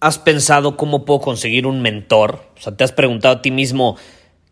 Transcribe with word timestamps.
has 0.00 0.18
pensado 0.18 0.76
cómo 0.76 1.04
puedo 1.04 1.20
conseguir 1.20 1.66
un 1.66 1.82
mentor? 1.82 2.44
O 2.58 2.60
sea, 2.60 2.76
te 2.76 2.84
has 2.84 2.92
preguntado 2.92 3.36
a 3.36 3.42
ti 3.42 3.50
mismo, 3.50 3.96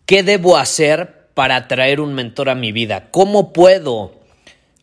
¿qué 0.07 0.23
debo 0.23 0.57
hacer 0.57 1.29
para 1.35 1.57
atraer 1.57 2.01
un 2.01 2.15
mentor 2.15 2.49
a 2.49 2.55
mi 2.55 2.73
vida? 2.73 3.11
¿Cómo 3.11 3.53
puedo 3.53 4.13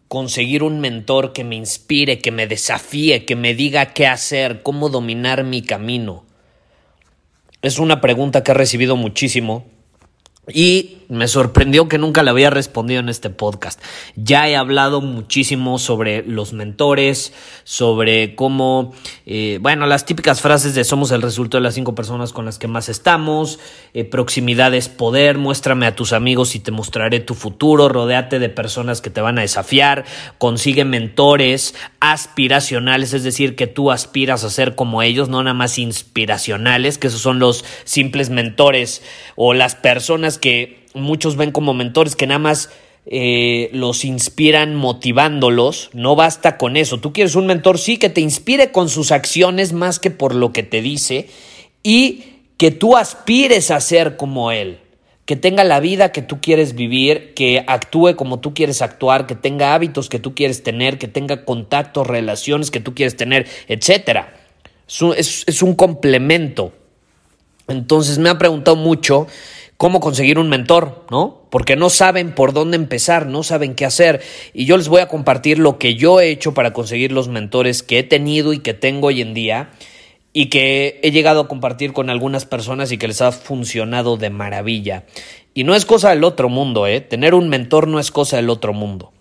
conseguir 0.08 0.64
un 0.64 0.80
mentor 0.80 1.34
que 1.34 1.44
me 1.44 1.56
inspire, 1.56 2.20
que 2.20 2.32
me 2.32 2.48
desafíe, 2.48 3.26
que 3.26 3.36
me 3.36 3.56
diga 3.56 3.94
qué 3.94 4.08
hacer, 4.08 4.62
cómo 4.62 4.90
dominar 4.90 5.44
mi 5.44 5.62
camino? 5.62 6.26
Es 7.62 7.80
una 7.80 8.02
pregunta 8.02 8.44
que 8.44 8.52
he 8.52 8.56
recibido 8.56 8.96
muchísimo 8.96 9.66
y 10.48 10.98
me 11.12 11.28
sorprendió 11.28 11.90
que 11.90 11.98
nunca 11.98 12.24
le 12.24 12.30
había 12.30 12.50
respondido 12.50 13.02
en 13.02 13.10
este 13.10 13.30
podcast. 13.30 13.82
Ya 14.16 14.48
he 14.48 14.56
hablado 14.56 15.02
muchísimo 15.02 15.78
sobre 15.78 16.24
los 16.24 16.54
mentores, 16.54 17.34
sobre 17.66 18.34
cómo, 18.36 18.94
eh, 19.26 19.60
bueno, 19.62 19.86
las 19.88 20.06
típicas 20.06 20.40
frases 20.40 20.74
de 20.74 20.86
somos 20.86 21.12
el 21.12 21.22
resultado 21.22 21.62
de 21.62 21.66
las 21.66 21.76
cinco 21.76 21.96
personas 21.96 22.32
con 22.32 22.46
las 22.46 22.58
que 22.58 22.70
más 22.70 22.88
estamos, 22.88 23.60
eh, 23.94 24.06
proximidad 24.06 24.74
es 24.74 24.88
poder, 24.88 25.38
muéstrame 25.38 25.86
a 25.86 25.98
tus 25.98 26.14
amigos 26.14 26.56
y 26.56 26.60
te 26.60 26.72
mostraré 26.72 27.20
tu 27.20 27.34
futuro, 27.34 27.90
rodéate 27.90 28.40
de 28.40 28.48
personas 28.48 29.02
que 29.02 29.10
te 29.10 29.20
van 29.20 29.38
a 29.38 29.42
desafiar, 29.42 30.06
consigue 30.38 30.86
mentores 30.86 31.76
aspiracionales, 32.00 33.14
es 33.14 33.24
decir, 33.24 33.58
que 33.58 33.68
tú 33.68 33.92
aspiras 33.92 34.46
a 34.46 34.50
ser 34.50 34.76
como 34.76 35.02
ellos, 35.02 35.28
no 35.28 35.44
nada 35.44 35.54
más 35.54 35.78
inspiracionales, 35.78 36.98
que 36.98 37.08
esos 37.08 37.22
son 37.22 37.40
los 37.40 37.66
simples 37.84 38.30
mentores 38.30 39.02
o 39.36 39.54
las 39.54 39.76
personas 39.76 40.38
que 40.38 40.81
muchos 40.94 41.36
ven 41.36 41.52
como 41.52 41.74
mentores 41.74 42.16
que 42.16 42.28
nada 42.28 42.40
más 42.40 42.70
eh, 43.08 43.70
los 43.74 44.06
inspiran 44.06 44.76
motivándolos, 44.76 45.90
no 45.94 46.16
basta 46.16 46.58
con 46.58 46.78
eso. 46.78 47.00
Tú 47.00 47.14
quieres 47.14 47.36
un 47.36 47.48
mentor, 47.48 47.80
sí, 47.80 47.98
que 47.98 48.10
te 48.10 48.22
inspire 48.22 48.72
con 48.72 48.90
sus 48.90 49.12
acciones 49.12 49.74
más 49.74 50.00
que 50.00 50.12
por 50.12 50.36
lo 50.36 50.54
que 50.54 50.64
te 50.64 50.82
dice 50.82 51.28
y 51.82 52.26
que 52.58 52.70
tú 52.70 52.96
aspires 52.96 53.72
a 53.72 53.80
ser 53.80 54.18
como 54.18 54.52
él, 54.52 54.80
que 55.26 55.36
tenga 55.36 55.64
la 55.64 55.80
vida 55.80 56.12
que 56.12 56.22
tú 56.22 56.40
quieres 56.42 56.76
vivir, 56.76 57.34
que 57.34 57.64
actúe 57.66 58.16
como 58.16 58.40
tú 58.40 58.54
quieres 58.54 58.84
actuar, 58.84 59.26
que 59.26 59.34
tenga 59.34 59.74
hábitos 59.74 60.08
que 60.08 60.20
tú 60.20 60.36
quieres 60.36 60.62
tener, 60.62 61.00
que 61.00 61.08
tenga 61.08 61.44
contactos, 61.44 62.06
relaciones 62.06 62.70
que 62.70 62.82
tú 62.82 62.94
quieres 62.94 63.18
tener, 63.18 63.48
etc. 63.68 64.26
Es 64.88 65.44
es 65.48 65.64
un 65.64 65.74
complemento. 65.74 66.72
Entonces 67.68 68.20
me 68.20 68.30
ha 68.30 68.38
preguntado 68.38 68.78
mucho 68.78 69.28
cómo 69.82 70.00
conseguir 70.00 70.38
un 70.38 70.48
mentor, 70.48 71.08
¿no? 71.10 71.42
Porque 71.50 71.76
no 71.76 71.90
saben 71.90 72.36
por 72.36 72.54
dónde 72.54 72.78
empezar, 72.78 73.26
no 73.26 73.42
saben 73.42 73.74
qué 73.74 73.84
hacer. 73.84 74.22
Y 74.54 74.66
yo 74.66 74.78
les 74.78 74.90
voy 74.90 75.02
a 75.02 75.08
compartir 75.08 75.58
lo 75.58 75.80
que 75.80 75.96
yo 75.96 76.20
he 76.20 76.30
hecho 76.30 76.54
para 76.54 76.72
conseguir 76.72 77.12
los 77.12 77.30
mentores 77.30 77.82
que 77.82 77.98
he 77.98 78.04
tenido 78.04 78.54
y 78.54 78.60
que 78.60 78.76
tengo 78.76 79.08
hoy 79.08 79.22
en 79.22 79.34
día 79.34 79.72
y 80.34 80.50
que 80.52 81.00
he 81.02 81.10
llegado 81.10 81.42
a 81.42 81.48
compartir 81.48 81.94
con 81.94 82.12
algunas 82.12 82.46
personas 82.46 82.92
y 82.92 83.00
que 83.00 83.08
les 83.08 83.24
ha 83.24 83.32
funcionado 83.32 84.18
de 84.18 84.30
maravilla. 84.30 85.06
Y 85.56 85.64
no 85.64 85.74
es 85.74 85.88
cosa 85.88 86.12
del 86.12 86.26
otro 86.26 86.48
mundo, 86.48 86.86
¿eh? 86.86 87.02
Tener 87.02 87.34
un 87.34 87.50
mentor 87.50 87.88
no 87.88 88.00
es 88.00 88.12
cosa 88.12 88.36
del 88.36 88.52
otro 88.52 88.74
mundo. 88.74 89.12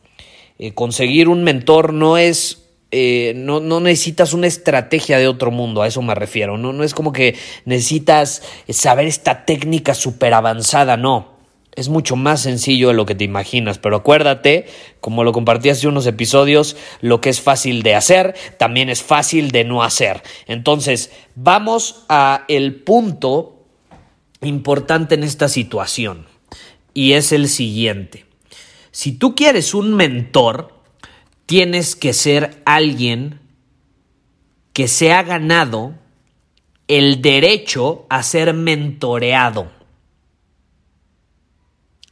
Eh, 0.58 0.74
conseguir 0.74 1.28
un 1.30 1.42
mentor 1.42 1.94
no 1.94 2.18
es 2.18 2.59
eh, 2.92 3.34
no, 3.36 3.60
no, 3.60 3.80
necesitas 3.80 4.32
una 4.32 4.48
estrategia 4.48 5.18
de 5.18 5.28
otro 5.28 5.50
mundo, 5.50 5.82
a 5.82 5.86
eso 5.86 6.02
me 6.02 6.14
refiero. 6.14 6.58
No, 6.58 6.72
no 6.72 6.82
es 6.82 6.94
como 6.94 7.12
que 7.12 7.36
necesitas 7.64 8.42
saber 8.68 9.06
esta 9.06 9.44
técnica 9.44 9.94
súper 9.94 10.34
avanzada, 10.34 10.96
no. 10.96 11.38
Es 11.76 11.88
mucho 11.88 12.16
más 12.16 12.40
sencillo 12.40 12.88
de 12.88 12.94
lo 12.94 13.06
que 13.06 13.14
te 13.14 13.22
imaginas, 13.22 13.78
pero 13.78 13.96
acuérdate, 13.96 14.66
como 15.00 15.22
lo 15.22 15.32
compartí 15.32 15.70
hace 15.70 15.86
unos 15.86 16.04
episodios, 16.04 16.76
lo 17.00 17.20
que 17.20 17.30
es 17.30 17.40
fácil 17.40 17.84
de 17.84 17.94
hacer 17.94 18.34
también 18.58 18.90
es 18.90 19.02
fácil 19.02 19.52
de 19.52 19.64
no 19.64 19.84
hacer. 19.84 20.22
Entonces, 20.48 21.12
vamos 21.36 22.04
a 22.08 22.44
el 22.48 22.74
punto 22.74 23.64
importante 24.42 25.14
en 25.14 25.22
esta 25.22 25.48
situación 25.48 26.26
y 26.92 27.12
es 27.12 27.30
el 27.30 27.48
siguiente. 27.48 28.26
Si 28.90 29.12
tú 29.12 29.36
quieres 29.36 29.72
un 29.72 29.94
mentor, 29.94 30.79
tienes 31.50 31.96
que 31.96 32.12
ser 32.12 32.62
alguien 32.64 33.40
que 34.72 34.86
se 34.86 35.12
ha 35.12 35.24
ganado 35.24 35.94
el 36.86 37.22
derecho 37.22 38.06
a 38.08 38.22
ser 38.22 38.54
mentoreado. 38.54 39.68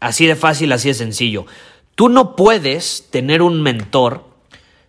Así 0.01 0.27
de 0.27 0.35
fácil, 0.35 0.73
así 0.73 0.89
de 0.89 0.95
sencillo. 0.95 1.47
Tú 1.95 2.09
no 2.09 2.35
puedes 2.35 3.11
tener 3.13 3.41
un 3.41 3.63
mentor 3.63 4.25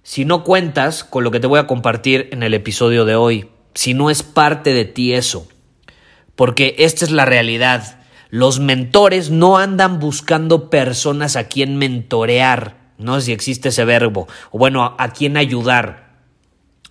si 0.02 0.26
no 0.26 0.44
cuentas 0.44 1.04
con 1.04 1.24
lo 1.24 1.30
que 1.30 1.40
te 1.40 1.46
voy 1.46 1.60
a 1.60 1.68
compartir 1.68 2.28
en 2.32 2.42
el 2.42 2.56
episodio 2.56 3.06
de 3.06 3.14
hoy, 3.14 3.52
si 3.76 3.94
no 3.94 4.10
es 4.10 4.24
parte 4.24 4.74
de 4.74 4.86
ti 4.86 5.14
eso. 5.14 5.48
Porque 6.36 6.74
esta 6.80 7.06
es 7.06 7.12
la 7.12 7.26
realidad. 7.26 8.00
Los 8.32 8.60
mentores 8.60 9.30
no 9.30 9.60
andan 9.60 10.00
buscando 10.00 10.72
personas 10.72 11.36
a 11.36 11.44
quien 11.44 11.78
mentorear. 11.78 12.79
No 13.00 13.16
sé 13.16 13.28
si 13.28 13.32
existe 13.32 13.70
ese 13.70 13.86
verbo. 13.86 14.28
O 14.52 14.60
bueno, 14.60 14.96
a, 14.98 15.10
quién 15.14 15.38
ayudar. 15.38 16.20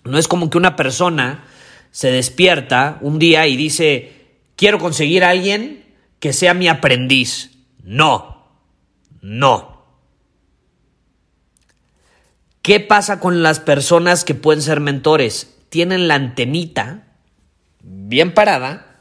No 0.03 0.17
es 0.17 0.27
como 0.27 0.49
que 0.49 0.57
una 0.57 0.75
persona 0.75 1.45
se 1.91 2.11
despierta 2.11 2.97
un 3.01 3.19
día 3.19 3.47
y 3.47 3.55
dice, 3.55 4.27
quiero 4.55 4.79
conseguir 4.79 5.23
a 5.23 5.29
alguien 5.29 5.85
que 6.19 6.33
sea 6.33 6.55
mi 6.55 6.67
aprendiz. 6.67 7.51
No, 7.83 8.47
no. 9.21 9.85
¿Qué 12.63 12.79
pasa 12.79 13.19
con 13.19 13.43
las 13.43 13.59
personas 13.59 14.25
que 14.25 14.35
pueden 14.35 14.63
ser 14.63 14.79
mentores? 14.79 15.55
Tienen 15.69 16.07
la 16.07 16.15
antenita 16.15 17.03
bien 17.81 18.33
parada 18.33 18.97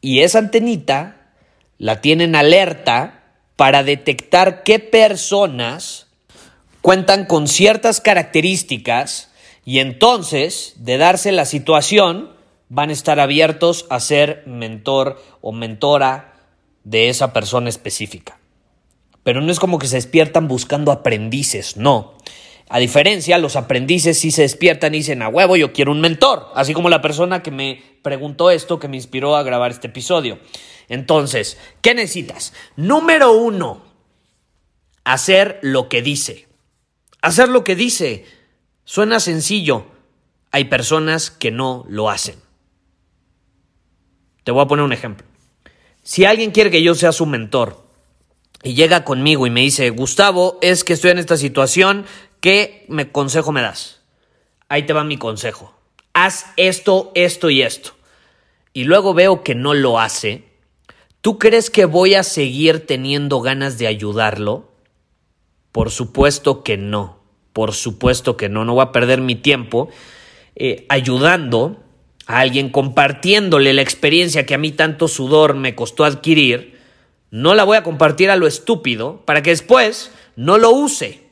y 0.00 0.20
esa 0.20 0.38
antenita 0.38 1.32
la 1.78 2.00
tienen 2.00 2.36
alerta 2.36 3.25
para 3.56 3.82
detectar 3.82 4.62
qué 4.62 4.78
personas 4.78 6.06
cuentan 6.82 7.24
con 7.24 7.48
ciertas 7.48 8.00
características 8.00 9.32
y 9.64 9.80
entonces, 9.80 10.74
de 10.76 10.98
darse 10.98 11.32
la 11.32 11.44
situación, 11.44 12.30
van 12.68 12.90
a 12.90 12.92
estar 12.92 13.18
abiertos 13.18 13.86
a 13.90 13.98
ser 13.98 14.44
mentor 14.46 15.20
o 15.40 15.52
mentora 15.52 16.34
de 16.84 17.08
esa 17.08 17.32
persona 17.32 17.68
específica. 17.68 18.38
Pero 19.24 19.40
no 19.40 19.50
es 19.50 19.58
como 19.58 19.78
que 19.78 19.88
se 19.88 19.96
despiertan 19.96 20.46
buscando 20.46 20.92
aprendices, 20.92 21.76
no. 21.76 22.14
A 22.68 22.78
diferencia, 22.78 23.38
los 23.38 23.54
aprendices 23.54 24.18
sí 24.18 24.30
se 24.30 24.42
despiertan 24.42 24.94
y 24.94 24.98
dicen, 24.98 25.22
a 25.22 25.28
huevo, 25.28 25.56
yo 25.56 25.72
quiero 25.72 25.92
un 25.92 26.00
mentor, 26.00 26.48
así 26.54 26.74
como 26.74 26.88
la 26.88 27.00
persona 27.00 27.42
que 27.42 27.52
me 27.52 27.82
preguntó 28.02 28.50
esto, 28.50 28.80
que 28.80 28.88
me 28.88 28.96
inspiró 28.96 29.36
a 29.36 29.44
grabar 29.44 29.70
este 29.70 29.86
episodio. 29.86 30.40
Entonces, 30.88 31.58
¿qué 31.80 31.94
necesitas? 31.94 32.52
Número 32.76 33.32
uno, 33.32 33.82
hacer 35.04 35.60
lo 35.62 35.88
que 35.88 36.02
dice. 36.02 36.48
Hacer 37.22 37.48
lo 37.48 37.64
que 37.64 37.76
dice. 37.76 38.24
Suena 38.84 39.20
sencillo. 39.20 39.86
Hay 40.50 40.64
personas 40.64 41.30
que 41.30 41.50
no 41.50 41.84
lo 41.88 42.10
hacen. 42.10 42.36
Te 44.44 44.52
voy 44.52 44.62
a 44.62 44.68
poner 44.68 44.84
un 44.84 44.92
ejemplo. 44.92 45.26
Si 46.02 46.24
alguien 46.24 46.52
quiere 46.52 46.70
que 46.70 46.82
yo 46.82 46.94
sea 46.94 47.10
su 47.10 47.26
mentor 47.26 47.84
y 48.62 48.74
llega 48.74 49.04
conmigo 49.04 49.46
y 49.46 49.50
me 49.50 49.60
dice, 49.60 49.90
Gustavo, 49.90 50.58
es 50.62 50.84
que 50.84 50.92
estoy 50.92 51.10
en 51.10 51.18
esta 51.18 51.36
situación, 51.36 52.06
¿qué 52.40 52.84
me 52.88 53.10
consejo 53.10 53.52
me 53.52 53.62
das? 53.62 54.00
Ahí 54.68 54.84
te 54.84 54.92
va 54.92 55.04
mi 55.04 55.16
consejo. 55.16 55.74
Haz 56.12 56.46
esto, 56.56 57.12
esto 57.14 57.50
y 57.50 57.62
esto. 57.62 57.92
y 58.72 58.84
luego 58.84 59.14
veo 59.14 59.42
que 59.42 59.54
no 59.54 59.72
lo 59.72 59.98
hace, 59.98 60.44
¿tú 61.22 61.38
crees 61.38 61.70
que 61.70 61.86
voy 61.86 62.14
a 62.14 62.22
seguir 62.22 62.86
teniendo 62.86 63.40
ganas 63.40 63.78
de 63.78 63.86
ayudarlo? 63.86 64.70
Por 65.72 65.90
supuesto 65.90 66.62
que 66.62 66.76
no, 66.76 67.18
por 67.54 67.72
supuesto 67.72 68.36
que 68.36 68.50
no, 68.50 68.66
no 68.66 68.74
voy 68.74 68.82
a 68.82 68.92
perder 68.92 69.22
mi 69.22 69.34
tiempo 69.34 69.88
eh, 70.56 70.84
ayudando 70.90 71.82
a 72.26 72.40
alguien, 72.40 72.70
compartiéndole 72.70 73.72
la 73.72 73.82
experiencia 73.82 74.44
que 74.44 74.54
a 74.54 74.58
mí 74.58 74.72
tanto 74.72 75.08
sudor 75.08 75.54
me 75.54 75.74
costó 75.74 76.04
adquirir, 76.04 76.78
no 77.30 77.54
la 77.54 77.64
voy 77.64 77.76
a 77.76 77.82
compartir 77.82 78.30
a 78.30 78.36
lo 78.36 78.46
estúpido 78.46 79.22
para 79.24 79.42
que 79.42 79.50
después 79.50 80.10
no 80.36 80.58
lo 80.58 80.70
use. 80.70 81.25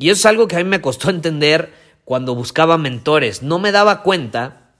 Y 0.00 0.08
eso 0.08 0.20
es 0.20 0.26
algo 0.26 0.48
que 0.48 0.56
a 0.56 0.60
mí 0.60 0.64
me 0.64 0.80
costó 0.80 1.10
entender 1.10 1.74
cuando 2.06 2.34
buscaba 2.34 2.78
mentores. 2.78 3.42
No 3.42 3.58
me 3.58 3.70
daba 3.70 4.02
cuenta 4.02 4.70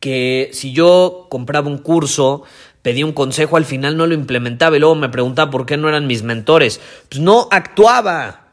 que 0.00 0.50
si 0.52 0.72
yo 0.72 1.28
compraba 1.30 1.68
un 1.68 1.78
curso, 1.78 2.42
pedía 2.82 3.06
un 3.06 3.12
consejo, 3.12 3.56
al 3.56 3.64
final 3.64 3.96
no 3.96 4.08
lo 4.08 4.14
implementaba 4.14 4.76
y 4.76 4.80
luego 4.80 4.96
me 4.96 5.08
preguntaba 5.08 5.52
por 5.52 5.66
qué 5.66 5.76
no 5.76 5.88
eran 5.88 6.08
mis 6.08 6.24
mentores. 6.24 6.80
Pues 7.08 7.20
no 7.22 7.46
actuaba. 7.52 8.48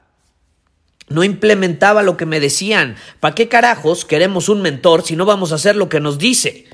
No 1.09 1.23
implementaba 1.23 2.03
lo 2.03 2.15
que 2.15 2.27
me 2.27 2.39
decían. 2.39 2.95
¿Para 3.19 3.33
qué 3.33 3.49
carajos 3.49 4.05
queremos 4.05 4.49
un 4.49 4.61
mentor 4.61 5.01
si 5.01 5.15
no 5.15 5.25
vamos 5.25 5.51
a 5.51 5.55
hacer 5.55 5.75
lo 5.75 5.89
que 5.89 5.99
nos 5.99 6.19
dice? 6.19 6.67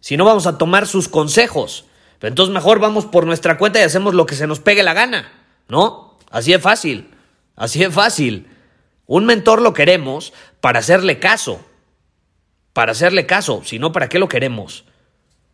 Si 0.00 0.16
no 0.16 0.24
vamos 0.24 0.46
a 0.46 0.56
tomar 0.56 0.86
sus 0.86 1.08
consejos. 1.08 1.84
entonces 2.22 2.54
mejor 2.54 2.78
vamos 2.78 3.04
por 3.04 3.26
nuestra 3.26 3.58
cuenta 3.58 3.80
y 3.80 3.82
hacemos 3.82 4.14
lo 4.14 4.24
que 4.24 4.34
se 4.34 4.46
nos 4.46 4.60
pegue 4.60 4.82
la 4.82 4.94
gana. 4.94 5.30
¿No? 5.68 6.16
Así 6.30 6.54
es 6.54 6.62
fácil. 6.62 7.19
Así 7.60 7.82
es 7.82 7.92
fácil. 7.92 8.46
Un 9.04 9.26
mentor 9.26 9.60
lo 9.60 9.74
queremos 9.74 10.32
para 10.62 10.78
hacerle 10.78 11.18
caso. 11.18 11.60
Para 12.72 12.92
hacerle 12.92 13.26
caso. 13.26 13.60
Si 13.66 13.78
no, 13.78 13.92
¿para 13.92 14.08
qué 14.08 14.18
lo 14.18 14.30
queremos? 14.30 14.86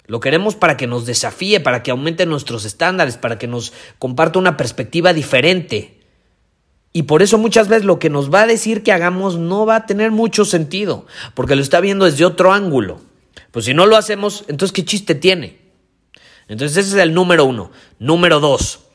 Lo 0.06 0.20
queremos 0.20 0.55
para 0.55 0.76
que 0.76 0.87
nos 0.87 1.05
desafíe, 1.05 1.58
para 1.58 1.82
que 1.82 1.91
aumente 1.91 2.25
nuestros 2.25 2.64
estándares, 2.64 3.17
para 3.17 3.38
que 3.38 3.49
nos 3.49 3.73
comparta 3.99 4.38
una 4.38 4.56
perspectiva 4.56 5.12
diferente. 5.12 5.99
Y 6.93 7.03
por 7.03 7.23
eso 7.23 7.38
muchas 7.38 7.67
veces 7.67 7.85
lo 7.85 7.99
que 7.99 8.08
nos 8.08 8.32
va 8.32 8.43
a 8.43 8.47
decir 8.47 8.85
que 8.85 8.93
hagamos 8.93 9.37
no 9.37 9.67
va 9.67 9.75
a 9.75 9.87
tener 9.87 10.12
mucho 10.12 10.44
sentido, 10.44 11.06
porque 11.35 11.56
lo 11.56 11.62
está 11.62 11.81
viendo 11.81 12.05
desde 12.05 12.25
otro 12.25 12.53
ángulo. 12.53 13.00
Pues 13.50 13.64
si 13.64 13.75
no 13.75 13.85
lo 13.85 13.97
hacemos, 13.97 14.44
entonces 14.47 14.73
¿qué 14.73 14.85
chiste 14.85 15.17
tiene? 15.17 15.58
Entonces 16.47 16.76
ese 16.76 16.97
es 16.99 17.03
el 17.03 17.14
número 17.14 17.47
uno. 17.47 17.73
Número 17.99 18.38
dos, 18.38 18.85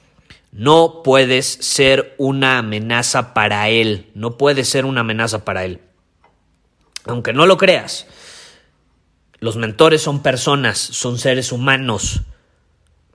no 0.51 1.01
puedes 1.03 1.45
ser 1.45 2.15
una 2.17 2.57
amenaza 2.57 3.33
para 3.33 3.69
él. 3.69 4.09
No 4.13 4.37
puedes 4.37 4.69
ser 4.69 4.85
una 4.85 5.01
amenaza 5.01 5.45
para 5.45 5.65
él. 5.65 5.79
Aunque 7.05 7.33
no 7.33 7.45
lo 7.45 7.57
creas, 7.57 8.07
los 9.39 9.55
mentores 9.55 10.01
son 10.01 10.21
personas, 10.21 10.77
son 10.77 11.17
seres 11.17 11.51
humanos 11.51 12.21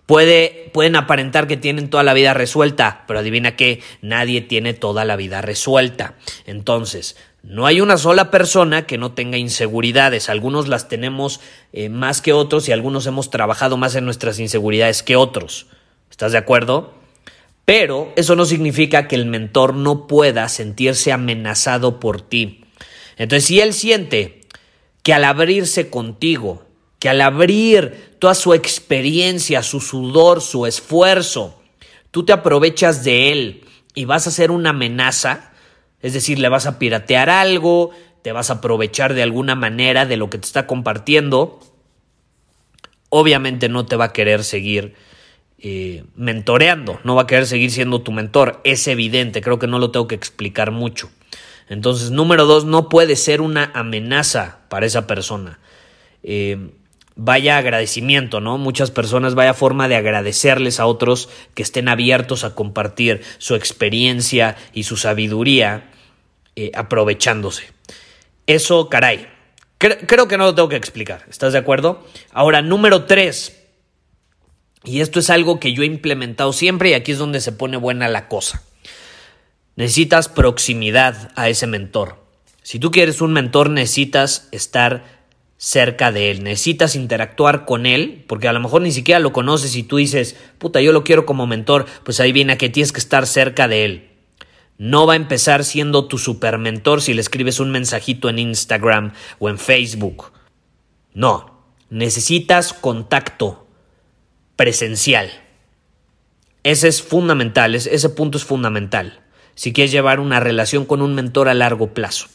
pueden 0.06 0.96
aparentar 0.96 1.48
que 1.48 1.56
tienen 1.56 1.90
toda 1.90 2.04
la 2.04 2.14
vida 2.14 2.32
resuelta, 2.32 3.04
pero 3.06 3.18
adivina 3.18 3.56
que 3.56 3.82
nadie 4.02 4.40
tiene 4.40 4.72
toda 4.72 5.04
la 5.04 5.16
vida 5.16 5.42
resuelta. 5.42 6.14
Entonces, 6.46 7.16
no 7.42 7.66
hay 7.66 7.80
una 7.80 7.96
sola 7.96 8.30
persona 8.30 8.86
que 8.86 8.98
no 8.98 9.12
tenga 9.12 9.36
inseguridades. 9.36 10.28
Algunos 10.28 10.68
las 10.68 10.88
tenemos 10.88 11.40
eh, 11.72 11.88
más 11.88 12.20
que 12.22 12.32
otros 12.32 12.68
y 12.68 12.72
algunos 12.72 13.06
hemos 13.06 13.30
trabajado 13.30 13.76
más 13.76 13.96
en 13.96 14.04
nuestras 14.04 14.38
inseguridades 14.38 15.02
que 15.02 15.16
otros. 15.16 15.66
¿Estás 16.08 16.32
de 16.32 16.38
acuerdo? 16.38 16.94
Pero 17.66 18.12
eso 18.16 18.34
no 18.36 18.46
significa 18.46 19.08
que 19.08 19.16
el 19.16 19.26
mentor 19.26 19.74
no 19.74 20.06
pueda 20.06 20.48
sentirse 20.48 21.12
amenazado 21.12 22.00
por 22.00 22.22
ti. 22.22 22.64
Entonces, 23.18 23.44
si 23.44 23.60
él 23.60 23.74
siente 23.74 24.40
que 25.02 25.12
al 25.12 25.24
abrirse 25.24 25.90
contigo 25.90 26.66
que 26.98 27.08
al 27.08 27.20
abrir 27.20 28.16
toda 28.18 28.34
su 28.34 28.54
experiencia, 28.54 29.62
su 29.62 29.80
sudor, 29.80 30.40
su 30.40 30.66
esfuerzo, 30.66 31.60
tú 32.10 32.24
te 32.24 32.32
aprovechas 32.32 33.04
de 33.04 33.32
él 33.32 33.64
y 33.94 34.04
vas 34.04 34.26
a 34.26 34.30
ser 34.30 34.50
una 34.50 34.70
amenaza, 34.70 35.52
es 36.00 36.14
decir, 36.14 36.38
le 36.38 36.48
vas 36.48 36.66
a 36.66 36.78
piratear 36.78 37.28
algo, 37.28 37.90
te 38.22 38.32
vas 38.32 38.50
a 38.50 38.54
aprovechar 38.54 39.14
de 39.14 39.22
alguna 39.22 39.54
manera 39.54 40.06
de 40.06 40.16
lo 40.16 40.30
que 40.30 40.38
te 40.38 40.46
está 40.46 40.66
compartiendo, 40.66 41.60
obviamente 43.10 43.68
no 43.68 43.86
te 43.86 43.96
va 43.96 44.06
a 44.06 44.12
querer 44.12 44.42
seguir 44.42 44.94
eh, 45.58 46.04
mentoreando, 46.14 47.00
no 47.04 47.14
va 47.14 47.22
a 47.22 47.26
querer 47.26 47.46
seguir 47.46 47.70
siendo 47.70 48.02
tu 48.02 48.12
mentor, 48.12 48.60
es 48.64 48.86
evidente, 48.88 49.40
creo 49.40 49.58
que 49.58 49.66
no 49.66 49.78
lo 49.78 49.90
tengo 49.90 50.06
que 50.06 50.14
explicar 50.14 50.70
mucho. 50.70 51.10
Entonces, 51.68 52.10
número 52.10 52.46
dos, 52.46 52.64
no 52.64 52.88
puede 52.88 53.16
ser 53.16 53.40
una 53.40 53.70
amenaza 53.74 54.60
para 54.68 54.86
esa 54.86 55.06
persona. 55.06 55.58
Eh, 56.22 56.70
vaya 57.16 57.56
agradecimiento, 57.56 58.40
¿no? 58.40 58.58
Muchas 58.58 58.90
personas 58.90 59.34
vaya 59.34 59.54
forma 59.54 59.88
de 59.88 59.96
agradecerles 59.96 60.78
a 60.78 60.86
otros 60.86 61.28
que 61.54 61.62
estén 61.62 61.88
abiertos 61.88 62.44
a 62.44 62.54
compartir 62.54 63.22
su 63.38 63.54
experiencia 63.54 64.56
y 64.72 64.84
su 64.84 64.96
sabiduría 64.96 65.90
eh, 66.54 66.70
aprovechándose. 66.74 67.72
Eso, 68.46 68.88
caray, 68.88 69.26
creo 69.78 70.28
que 70.28 70.38
no 70.38 70.44
lo 70.44 70.54
tengo 70.54 70.68
que 70.68 70.76
explicar, 70.76 71.24
¿estás 71.28 71.52
de 71.52 71.58
acuerdo? 71.58 72.06
Ahora, 72.32 72.62
número 72.62 73.04
tres, 73.04 73.65
y 74.86 75.00
esto 75.00 75.18
es 75.18 75.30
algo 75.30 75.58
que 75.58 75.72
yo 75.72 75.82
he 75.82 75.86
implementado 75.86 76.52
siempre 76.52 76.90
y 76.90 76.94
aquí 76.94 77.12
es 77.12 77.18
donde 77.18 77.40
se 77.40 77.50
pone 77.50 77.76
buena 77.76 78.08
la 78.08 78.28
cosa. 78.28 78.62
Necesitas 79.74 80.28
proximidad 80.28 81.32
a 81.34 81.48
ese 81.48 81.66
mentor. 81.66 82.24
Si 82.62 82.78
tú 82.78 82.92
quieres 82.92 83.20
un 83.20 83.32
mentor, 83.32 83.68
necesitas 83.68 84.48
estar 84.52 85.04
cerca 85.58 86.12
de 86.12 86.30
él, 86.30 86.44
necesitas 86.44 86.94
interactuar 86.94 87.64
con 87.64 87.84
él, 87.84 88.24
porque 88.28 88.46
a 88.46 88.52
lo 88.52 88.60
mejor 88.60 88.82
ni 88.82 88.92
siquiera 88.92 89.18
lo 89.18 89.32
conoces 89.32 89.74
y 89.74 89.82
tú 89.82 89.96
dices, 89.96 90.36
puta, 90.58 90.80
yo 90.80 90.92
lo 90.92 91.02
quiero 91.02 91.26
como 91.26 91.46
mentor, 91.46 91.86
pues 92.04 92.20
ahí 92.20 92.30
viene 92.30 92.52
a 92.52 92.58
que 92.58 92.68
tienes 92.68 92.92
que 92.92 93.00
estar 93.00 93.26
cerca 93.26 93.66
de 93.66 93.84
él. 93.84 94.10
No 94.78 95.06
va 95.06 95.14
a 95.14 95.16
empezar 95.16 95.64
siendo 95.64 96.06
tu 96.06 96.18
super 96.18 96.58
mentor 96.58 97.02
si 97.02 97.12
le 97.12 97.22
escribes 97.22 97.58
un 97.58 97.72
mensajito 97.72 98.28
en 98.28 98.38
Instagram 98.38 99.14
o 99.40 99.48
en 99.48 99.58
Facebook. 99.58 100.32
No, 101.12 101.64
necesitas 101.90 102.72
contacto 102.72 103.65
presencial. 104.56 105.30
Ese 106.62 106.88
es 106.88 107.02
fundamental, 107.02 107.74
ese 107.74 108.08
punto 108.08 108.38
es 108.38 108.44
fundamental. 108.44 109.20
Si 109.54 109.72
quieres 109.72 109.92
llevar 109.92 110.20
una 110.20 110.40
relación 110.40 110.84
con 110.84 111.00
un 111.00 111.14
mentor 111.14 111.48
a 111.48 111.54
largo 111.54 111.94
plazo. 111.94 112.26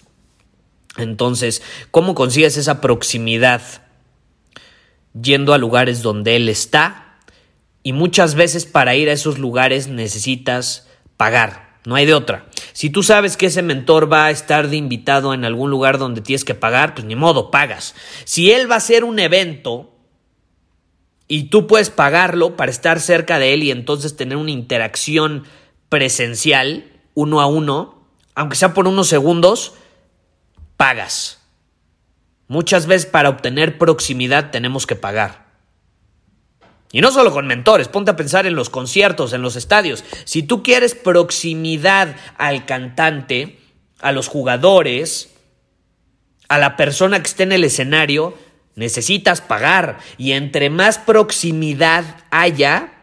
Entonces, 0.97 1.61
¿cómo 1.91 2.15
consigues 2.15 2.57
esa 2.57 2.81
proximidad? 2.81 3.61
Yendo 5.19 5.53
a 5.53 5.57
lugares 5.57 6.01
donde 6.01 6.35
Él 6.35 6.49
está. 6.49 7.17
Y 7.83 7.93
muchas 7.93 8.35
veces 8.35 8.65
para 8.65 8.95
ir 8.95 9.09
a 9.09 9.13
esos 9.13 9.37
lugares 9.37 9.87
necesitas 9.87 10.87
pagar. 11.17 11.71
No 11.85 11.95
hay 11.95 12.05
de 12.05 12.13
otra. 12.13 12.47
Si 12.73 12.89
tú 12.89 13.03
sabes 13.03 13.37
que 13.37 13.47
ese 13.47 13.63
mentor 13.63 14.11
va 14.11 14.25
a 14.25 14.31
estar 14.31 14.69
de 14.69 14.77
invitado 14.77 15.33
en 15.33 15.45
algún 15.45 15.71
lugar 15.71 15.97
donde 15.97 16.21
tienes 16.21 16.45
que 16.45 16.55
pagar, 16.55 16.93
pues 16.93 17.05
ni 17.05 17.15
modo, 17.15 17.51
pagas. 17.51 17.95
Si 18.23 18.51
él 18.51 18.69
va 18.69 18.75
a 18.75 18.77
hacer 18.77 19.03
un 19.03 19.19
evento 19.19 19.90
y 21.31 21.43
tú 21.43 21.65
puedes 21.65 21.89
pagarlo 21.89 22.57
para 22.57 22.71
estar 22.71 22.99
cerca 22.99 23.39
de 23.39 23.53
él 23.53 23.63
y 23.63 23.71
entonces 23.71 24.17
tener 24.17 24.35
una 24.35 24.51
interacción 24.51 25.45
presencial, 25.87 26.91
uno 27.13 27.39
a 27.39 27.45
uno, 27.45 28.05
aunque 28.35 28.57
sea 28.57 28.73
por 28.73 28.85
unos 28.85 29.07
segundos, 29.07 29.75
pagas. 30.75 31.39
Muchas 32.49 32.85
veces 32.85 33.09
para 33.09 33.29
obtener 33.29 33.77
proximidad 33.77 34.51
tenemos 34.51 34.85
que 34.85 34.97
pagar. 34.97 35.45
Y 36.91 36.99
no 36.99 37.11
solo 37.11 37.31
con 37.31 37.47
mentores, 37.47 37.87
ponte 37.87 38.11
a 38.11 38.17
pensar 38.17 38.45
en 38.45 38.55
los 38.55 38.69
conciertos, 38.69 39.31
en 39.31 39.41
los 39.41 39.55
estadios. 39.55 40.03
Si 40.25 40.43
tú 40.43 40.63
quieres 40.63 40.95
proximidad 40.95 42.13
al 42.37 42.65
cantante, 42.65 43.57
a 44.01 44.11
los 44.11 44.27
jugadores, 44.27 45.33
a 46.49 46.57
la 46.57 46.75
persona 46.75 47.21
que 47.21 47.29
esté 47.29 47.43
en 47.43 47.53
el 47.53 47.63
escenario, 47.63 48.35
necesitas 48.75 49.41
pagar. 49.41 49.99
Y 50.17 50.31
entre 50.33 50.69
más 50.69 50.97
proximidad 50.97 52.03
haya, 52.31 52.93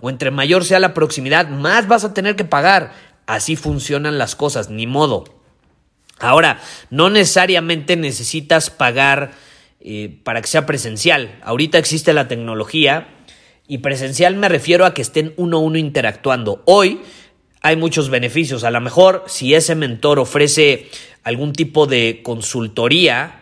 o 0.00 0.10
entre 0.10 0.30
mayor 0.30 0.64
sea 0.64 0.78
la 0.78 0.94
proximidad, 0.94 1.48
más 1.48 1.88
vas 1.88 2.04
a 2.04 2.14
tener 2.14 2.36
que 2.36 2.44
pagar. 2.44 2.92
Así 3.26 3.56
funcionan 3.56 4.18
las 4.18 4.36
cosas, 4.36 4.70
ni 4.70 4.86
modo. 4.86 5.24
Ahora, 6.18 6.60
no 6.90 7.10
necesariamente 7.10 7.96
necesitas 7.96 8.70
pagar 8.70 9.32
eh, 9.80 10.18
para 10.24 10.40
que 10.40 10.48
sea 10.48 10.66
presencial. 10.66 11.38
Ahorita 11.42 11.78
existe 11.78 12.12
la 12.12 12.26
tecnología 12.26 13.08
y 13.68 13.78
presencial 13.78 14.34
me 14.34 14.48
refiero 14.48 14.84
a 14.86 14.94
que 14.94 15.02
estén 15.02 15.34
uno 15.36 15.58
a 15.58 15.60
uno 15.60 15.78
interactuando. 15.78 16.62
Hoy 16.64 17.00
hay 17.60 17.76
muchos 17.76 18.08
beneficios. 18.08 18.64
A 18.64 18.70
lo 18.70 18.80
mejor 18.80 19.24
si 19.26 19.54
ese 19.54 19.74
mentor 19.74 20.18
ofrece 20.18 20.88
algún 21.22 21.52
tipo 21.52 21.86
de 21.86 22.20
consultoría, 22.24 23.37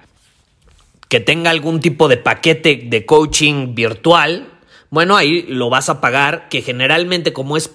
que 1.09 1.21
tenga 1.21 1.51
algún 1.51 1.81
tipo 1.81 2.09
de 2.09 2.17
paquete 2.17 2.83
de 2.87 3.07
coaching 3.07 3.75
virtual, 3.75 4.57
bueno, 4.91 5.17
ahí 5.17 5.43
lo 5.43 5.69
vas 5.69 5.89
a 5.89 6.01
pagar, 6.01 6.49
que 6.49 6.63
generalmente 6.63 7.33
como 7.33 7.57
es, 7.57 7.71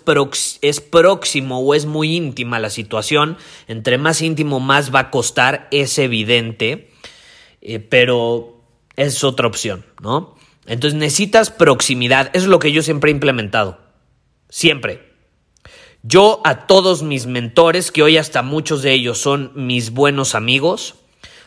es 0.62 0.82
próximo 0.82 1.60
o 1.60 1.76
es 1.76 1.86
muy 1.86 2.16
íntima 2.16 2.60
la 2.60 2.70
situación, 2.70 3.38
entre 3.68 3.98
más 3.98 4.22
íntimo 4.22 4.60
más 4.60 4.94
va 4.94 5.00
a 5.00 5.12
costar, 5.12 5.68
es 5.72 5.98
evidente, 6.00 6.90
eh, 7.62 7.80
pero 7.80 8.58
Es 8.96 9.24
otra 9.24 9.48
opción, 9.48 9.86
¿no? 10.02 10.36
Entonces 10.66 11.00
necesitas 11.00 11.50
proximidad. 11.50 12.30
Eso 12.34 12.46
es 12.46 12.50
lo 12.50 12.60
que 12.60 12.72
yo 12.72 12.82
siempre 12.82 13.10
he 13.10 13.14
implementado. 13.14 13.80
Siempre. 14.50 15.12
Yo 16.04 16.42
a 16.44 16.68
todos 16.68 17.04
mis 17.04 17.26
mentores, 17.26 17.92
que 17.92 18.04
hoy 18.04 18.18
hasta 18.18 18.42
muchos 18.42 18.82
de 18.82 18.92
ellos 18.94 19.18
son 19.18 19.52
mis 19.56 19.92
buenos 19.92 20.36
amigos, 20.36 20.96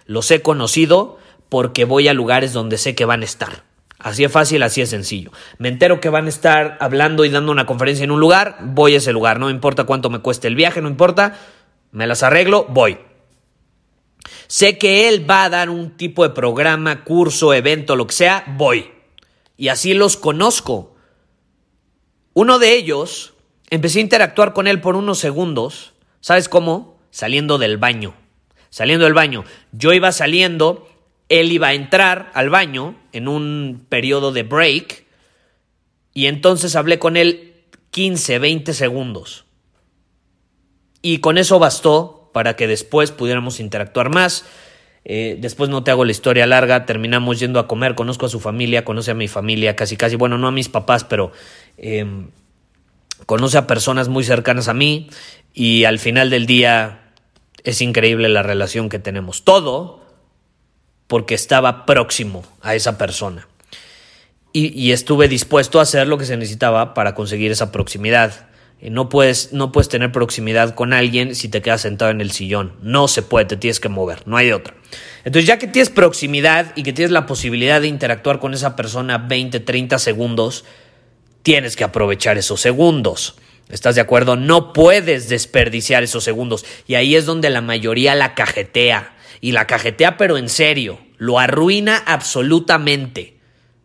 los 0.07 0.31
he 0.31 0.43
conocido 0.43 1.19
porque 1.55 1.85
voy 1.85 2.09
a 2.09 2.15
lugares 2.15 2.53
donde 2.53 2.79
sé 2.79 2.97
que 2.97 3.05
van 3.05 3.23
a 3.23 3.27
estar. 3.27 3.63
Así 4.01 4.25
es 4.25 4.33
fácil, 4.33 4.65
así 4.65 4.81
es 4.81 4.91
sencillo. 4.91 5.31
Me 5.59 5.69
entero 5.69 6.01
que 6.01 6.09
van 6.09 6.27
a 6.27 6.29
estar 6.29 6.77
hablando 6.81 7.25
y 7.25 7.29
dando 7.29 7.53
una 7.53 7.65
conferencia 7.65 8.03
en 8.03 8.11
un 8.11 8.19
lugar, 8.19 8.59
voy 8.61 8.95
a 8.95 8.97
ese 8.97 9.13
lugar. 9.13 9.39
No 9.39 9.49
importa 9.51 9.85
cuánto 9.85 10.11
me 10.11 10.19
cueste 10.19 10.49
el 10.49 10.57
viaje, 10.57 10.83
no 10.83 10.89
importa, 10.89 11.39
me 11.93 12.09
las 12.09 12.25
arreglo, 12.25 12.67
voy. 12.71 12.99
Sé 14.49 14.79
que 14.79 15.09
él 15.09 15.31
va 15.31 15.45
a 15.45 15.49
dar 15.49 15.71
un 15.71 15.97
tipo 15.97 16.25
de 16.25 16.35
programa, 16.35 17.05
curso, 17.05 17.55
evento, 17.55 17.95
lo 17.95 18.09
que 18.09 18.15
sea, 18.15 18.43
voy. 18.57 18.91
Y 19.57 19.69
así 19.69 19.95
los 19.95 20.17
conozco. 20.17 20.97
Uno 22.33 22.59
de 22.59 22.73
ellos, 22.73 23.35
empecé 23.71 24.01
a 24.01 24.03
interactuar 24.03 24.55
con 24.55 24.67
él 24.67 24.81
por 24.81 24.97
unos 24.97 25.21
segundos. 25.21 25.95
¿Sabes 26.21 26.49
cómo? 26.49 26.99
Saliendo 27.13 27.59
del 27.59 27.79
baño. 27.79 28.13
Saliendo 28.71 29.05
del 29.05 29.15
baño. 29.15 29.45
Yo 29.71 29.93
iba 29.93 30.11
saliendo 30.11 30.89
él 31.41 31.51
iba 31.53 31.69
a 31.69 31.75
entrar 31.75 32.31
al 32.35 32.49
baño 32.49 32.95
en 33.13 33.27
un 33.27 33.87
periodo 33.89 34.31
de 34.31 34.45
break 34.45 35.05
y 36.13 36.27
entonces 36.27 36.77
hablé 36.77 36.99
con 37.01 37.17
él 37.17 37.55
15, 37.91 38.39
20 38.39 38.73
segundos. 38.73 39.45
Y 41.03 41.19
con 41.19 41.37
eso 41.37 41.59
bastó 41.59 42.31
para 42.33 42.55
que 42.55 42.67
después 42.69 43.11
pudiéramos 43.11 43.59
interactuar 43.59 44.11
más. 44.11 44.45
Eh, 45.05 45.37
después 45.41 45.69
no 45.71 45.83
te 45.83 45.91
hago 45.91 46.05
la 46.05 46.13
historia 46.13 46.47
larga, 46.47 46.87
terminamos 46.87 47.41
yendo 47.41 47.59
a 47.59 47.67
comer, 47.67 47.95
conozco 47.95 48.27
a 48.27 48.31
su 48.31 48.41
familia, 48.41 48.85
conoce 48.85 49.11
a 49.11 49.15
mi 49.15 49.29
familia, 49.29 49.77
casi 49.77 49.97
casi, 49.97 50.17
bueno, 50.17 50.39
no 50.39 50.47
a 50.47 50.53
mis 50.53 50.69
papás, 50.69 51.05
pero 51.05 51.33
em, 51.77 52.29
conoce 53.27 53.59
a 53.59 53.67
personas 53.67 54.09
muy 54.09 54.25
cercanas 54.25 54.69
a 54.69 54.75
mí 54.75 55.11
y 55.53 55.85
al 55.85 55.99
final 55.99 56.31
del 56.31 56.47
día 56.47 57.13
es 57.65 57.83
increíble 57.83 58.29
la 58.29 58.43
relación 58.43 58.89
que 58.89 58.99
tenemos. 58.99 59.45
Todo 59.45 60.04
porque 61.07 61.35
estaba 61.35 61.87
próximo 61.87 62.45
a 62.63 62.75
esa 62.75 62.99
persona. 62.99 63.47
Y, 64.57 64.93
estuve 64.93 65.27
dispuesto 65.27 65.81
a 65.81 65.83
hacer 65.83 66.07
lo 66.07 66.17
que 66.17 66.27
se 66.27 66.37
necesitaba 66.37 66.95
para 66.95 67.17
conseguir 67.17 67.51
esa 67.51 67.73
proximidad. 67.73 68.47
No 68.81 69.09
puedes, 69.09 69.53
no 69.53 69.73
puedes 69.73 69.89
tener 69.89 70.13
proximidad 70.13 70.77
con 70.77 70.93
alguien 70.93 71.35
si 71.35 71.49
te 71.49 71.61
quedas 71.61 71.81
sentado 71.81 72.13
en 72.13 72.21
el 72.21 72.31
sillón. 72.31 72.75
No 72.81 73.09
se 73.09 73.23
puede, 73.23 73.47
te 73.47 73.57
tienes 73.57 73.81
que 73.81 73.89
mover, 73.89 74.23
no 74.27 74.37
hay 74.37 74.53
otra. 74.53 74.75
Entonces, 75.25 75.49
ya 75.49 75.59
que 75.59 75.67
tienes 75.67 75.91
proximidad 75.91 76.73
y 76.77 76.85
que 76.85 76.93
tienes 76.93 77.11
la 77.11 77.27
posibilidad 77.27 77.81
de 77.81 77.89
interactuar 77.89 78.39
con 78.39 78.55
esa 78.55 78.77
persona 78.77 79.19
20, 79.19 79.59
30 79.59 79.99
segundos, 79.99 80.65
tienes 81.43 81.75
que 81.75 81.83
aprovechar 81.83 82.39
esos 82.39 82.61
segundos. 82.61 83.35
¿Estás 83.69 83.95
de 83.95 84.01
acuerdo? 84.01 84.37
No 84.37 84.73
puedes 84.73 85.29
desperdiciar 85.29 86.03
esos 86.03 86.25
segundos. 86.25 86.65
Y 86.87 86.95
ahí 86.95 87.17
es 87.17 87.27
donde 87.27 87.51
la 87.51 87.61
mayoría 87.61 88.15
la 88.15 88.35
cajetea 88.35 89.15
y 89.41 89.53
la 89.53 89.67
cajetea 89.67 90.17
pero 90.17 90.37
en 90.37 90.49
serio, 90.49 90.99
lo 91.19 91.39
arruina 91.39 92.03
absolutamente, 92.07 93.39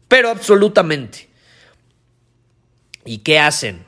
pero 0.07 0.29
absolutamente. 0.29 1.29
¿Y 3.05 3.19
qué 3.19 3.39
hacen? 3.39 3.85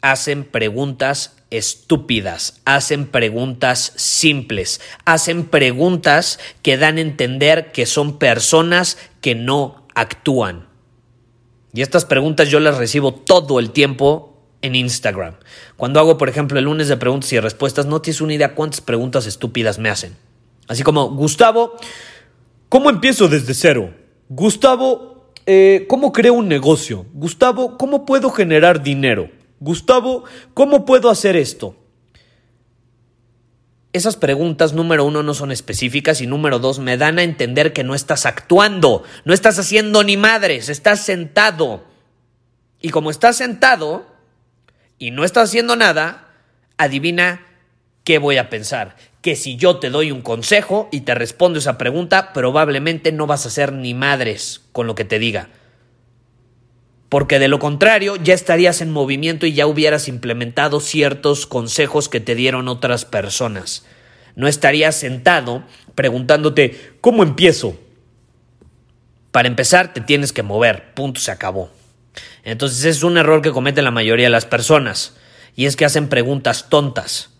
Hacen 0.00 0.44
preguntas 0.44 1.36
estúpidas, 1.50 2.60
hacen 2.64 3.06
preguntas 3.06 3.92
simples, 3.96 4.80
hacen 5.04 5.46
preguntas 5.46 6.38
que 6.62 6.76
dan 6.76 6.96
a 6.96 7.02
entender 7.02 7.72
que 7.72 7.86
son 7.86 8.18
personas 8.18 8.98
que 9.20 9.34
no 9.34 9.86
actúan. 9.94 10.68
Y 11.72 11.82
estas 11.82 12.04
preguntas 12.04 12.48
yo 12.48 12.60
las 12.60 12.78
recibo 12.78 13.14
todo 13.14 13.58
el 13.58 13.70
tiempo 13.70 14.29
en 14.62 14.74
Instagram. 14.74 15.34
Cuando 15.76 16.00
hago, 16.00 16.18
por 16.18 16.28
ejemplo, 16.28 16.58
el 16.58 16.64
lunes 16.64 16.88
de 16.88 16.96
preguntas 16.96 17.32
y 17.32 17.40
respuestas, 17.40 17.86
no 17.86 18.02
tienes 18.02 18.20
una 18.20 18.34
idea 18.34 18.54
cuántas 18.54 18.80
preguntas 18.80 19.26
estúpidas 19.26 19.78
me 19.78 19.90
hacen. 19.90 20.16
Así 20.68 20.82
como, 20.82 21.10
Gustavo, 21.10 21.76
¿cómo 22.68 22.90
empiezo 22.90 23.28
desde 23.28 23.54
cero? 23.54 23.94
Gustavo, 24.28 25.32
eh, 25.46 25.86
¿cómo 25.88 26.12
creo 26.12 26.34
un 26.34 26.48
negocio? 26.48 27.06
Gustavo, 27.12 27.76
¿cómo 27.76 28.04
puedo 28.06 28.30
generar 28.30 28.82
dinero? 28.82 29.30
Gustavo, 29.58 30.24
¿cómo 30.54 30.84
puedo 30.84 31.10
hacer 31.10 31.36
esto? 31.36 31.76
Esas 33.92 34.14
preguntas, 34.14 34.72
número 34.72 35.04
uno, 35.04 35.24
no 35.24 35.34
son 35.34 35.50
específicas 35.50 36.20
y 36.20 36.28
número 36.28 36.60
dos, 36.60 36.78
me 36.78 36.96
dan 36.96 37.18
a 37.18 37.24
entender 37.24 37.72
que 37.72 37.82
no 37.82 37.96
estás 37.96 38.24
actuando, 38.24 39.02
no 39.24 39.34
estás 39.34 39.58
haciendo 39.58 40.04
ni 40.04 40.16
madres, 40.16 40.68
estás 40.68 41.00
sentado. 41.00 41.82
Y 42.80 42.90
como 42.90 43.10
estás 43.10 43.36
sentado 43.36 44.06
y 45.00 45.10
no 45.10 45.24
estás 45.24 45.48
haciendo 45.48 45.74
nada, 45.74 46.28
adivina 46.76 47.44
qué 48.04 48.18
voy 48.18 48.36
a 48.36 48.50
pensar 48.50 48.96
que 49.22 49.34
si 49.34 49.56
yo 49.56 49.78
te 49.78 49.90
doy 49.90 50.12
un 50.12 50.22
consejo 50.22 50.88
y 50.92 51.00
te 51.00 51.14
respondo 51.14 51.58
esa 51.58 51.78
pregunta, 51.78 52.32
probablemente 52.32 53.10
no 53.10 53.26
vas 53.26 53.46
a 53.46 53.50
ser 53.50 53.72
ni 53.72 53.94
madres 53.94 54.60
con 54.72 54.86
lo 54.86 54.94
que 54.94 55.04
te 55.04 55.18
diga. 55.18 55.48
Porque 57.08 57.38
de 57.38 57.48
lo 57.48 57.58
contrario 57.58 58.16
ya 58.16 58.34
estarías 58.34 58.82
en 58.82 58.92
movimiento 58.92 59.46
y 59.46 59.54
ya 59.54 59.66
hubieras 59.66 60.06
implementado 60.06 60.80
ciertos 60.80 61.46
consejos 61.46 62.08
que 62.08 62.20
te 62.20 62.34
dieron 62.34 62.68
otras 62.68 63.04
personas. 63.04 63.86
No 64.36 64.48
estarías 64.48 64.96
sentado 64.96 65.64
preguntándote, 65.94 66.94
¿cómo 67.00 67.22
empiezo? 67.22 67.74
Para 69.32 69.48
empezar, 69.48 69.94
te 69.94 70.00
tienes 70.02 70.32
que 70.32 70.42
mover, 70.42 70.92
punto, 70.94 71.20
se 71.20 71.30
acabó. 71.30 71.70
Entonces 72.44 72.84
es 72.84 73.02
un 73.02 73.16
error 73.16 73.42
que 73.42 73.52
cometen 73.52 73.84
la 73.84 73.90
mayoría 73.90 74.26
de 74.26 74.30
las 74.30 74.46
personas, 74.46 75.14
y 75.56 75.66
es 75.66 75.76
que 75.76 75.84
hacen 75.84 76.08
preguntas 76.08 76.68
tontas. 76.68 77.30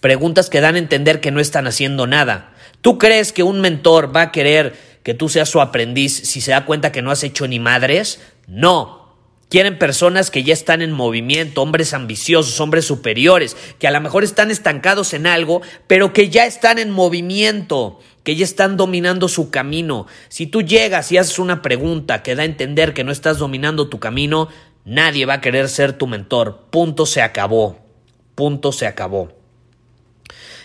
Preguntas 0.00 0.50
que 0.50 0.60
dan 0.60 0.74
a 0.74 0.78
entender 0.78 1.20
que 1.20 1.30
no 1.30 1.40
están 1.40 1.66
haciendo 1.66 2.06
nada. 2.06 2.54
¿Tú 2.80 2.98
crees 2.98 3.32
que 3.32 3.42
un 3.42 3.60
mentor 3.60 4.14
va 4.14 4.22
a 4.22 4.32
querer 4.32 4.76
que 5.02 5.14
tú 5.14 5.28
seas 5.28 5.48
su 5.48 5.60
aprendiz 5.60 6.14
si 6.14 6.40
se 6.40 6.50
da 6.50 6.64
cuenta 6.64 6.92
que 6.92 7.02
no 7.02 7.10
has 7.10 7.22
hecho 7.24 7.48
ni 7.48 7.58
madres? 7.58 8.20
No. 8.46 9.05
Quieren 9.48 9.78
personas 9.78 10.32
que 10.32 10.42
ya 10.42 10.52
están 10.52 10.82
en 10.82 10.90
movimiento, 10.90 11.62
hombres 11.62 11.94
ambiciosos, 11.94 12.60
hombres 12.60 12.84
superiores, 12.84 13.56
que 13.78 13.86
a 13.86 13.92
lo 13.92 14.00
mejor 14.00 14.24
están 14.24 14.50
estancados 14.50 15.14
en 15.14 15.26
algo, 15.26 15.62
pero 15.86 16.12
que 16.12 16.30
ya 16.30 16.46
están 16.46 16.80
en 16.80 16.90
movimiento, 16.90 18.00
que 18.24 18.34
ya 18.34 18.44
están 18.44 18.76
dominando 18.76 19.28
su 19.28 19.50
camino. 19.50 20.08
Si 20.28 20.48
tú 20.48 20.62
llegas 20.62 21.12
y 21.12 21.18
haces 21.18 21.38
una 21.38 21.62
pregunta 21.62 22.24
que 22.24 22.34
da 22.34 22.42
a 22.42 22.46
entender 22.46 22.92
que 22.92 23.04
no 23.04 23.12
estás 23.12 23.38
dominando 23.38 23.88
tu 23.88 24.00
camino, 24.00 24.48
nadie 24.84 25.26
va 25.26 25.34
a 25.34 25.40
querer 25.40 25.68
ser 25.68 25.92
tu 25.92 26.08
mentor. 26.08 26.66
Punto 26.70 27.06
se 27.06 27.22
acabó. 27.22 27.78
Punto 28.34 28.72
se 28.72 28.88
acabó. 28.88 29.32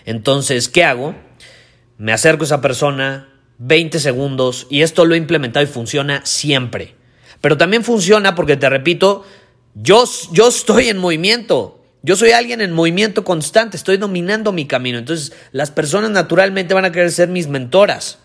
Entonces, 0.06 0.70
¿qué 0.70 0.84
hago? 0.84 1.14
Me 2.00 2.14
acerco 2.14 2.44
a 2.44 2.46
esa 2.46 2.62
persona, 2.62 3.30
20 3.60 4.00
segundos, 4.00 4.66
y 4.72 4.82
esto 4.82 5.06
lo 5.06 5.14
he 5.14 5.20
implementado 5.20 5.64
y 5.64 5.70
funciona 5.70 6.26
siempre. 6.26 6.96
Pero 7.42 7.58
también 7.58 7.84
funciona 7.84 8.36
porque, 8.36 8.56
te 8.56 8.70
repito, 8.70 9.26
yo, 9.76 10.06
yo 10.32 10.48
estoy 10.48 10.90
en 10.90 10.98
movimiento. 10.98 11.84
Yo 12.04 12.16
soy 12.16 12.32
alguien 12.32 12.62
en 12.62 12.72
movimiento 12.72 13.24
constante, 13.24 13.78
estoy 13.78 13.98
dominando 13.98 14.52
mi 14.52 14.66
camino. 14.66 14.98
Entonces, 14.98 15.34
las 15.52 15.70
personas 15.70 16.12
naturalmente 16.12 16.74
van 16.74 16.86
a 16.86 16.92
querer 16.92 17.12
ser 17.12 17.30
mis 17.30 17.48
mentoras. 17.48 18.20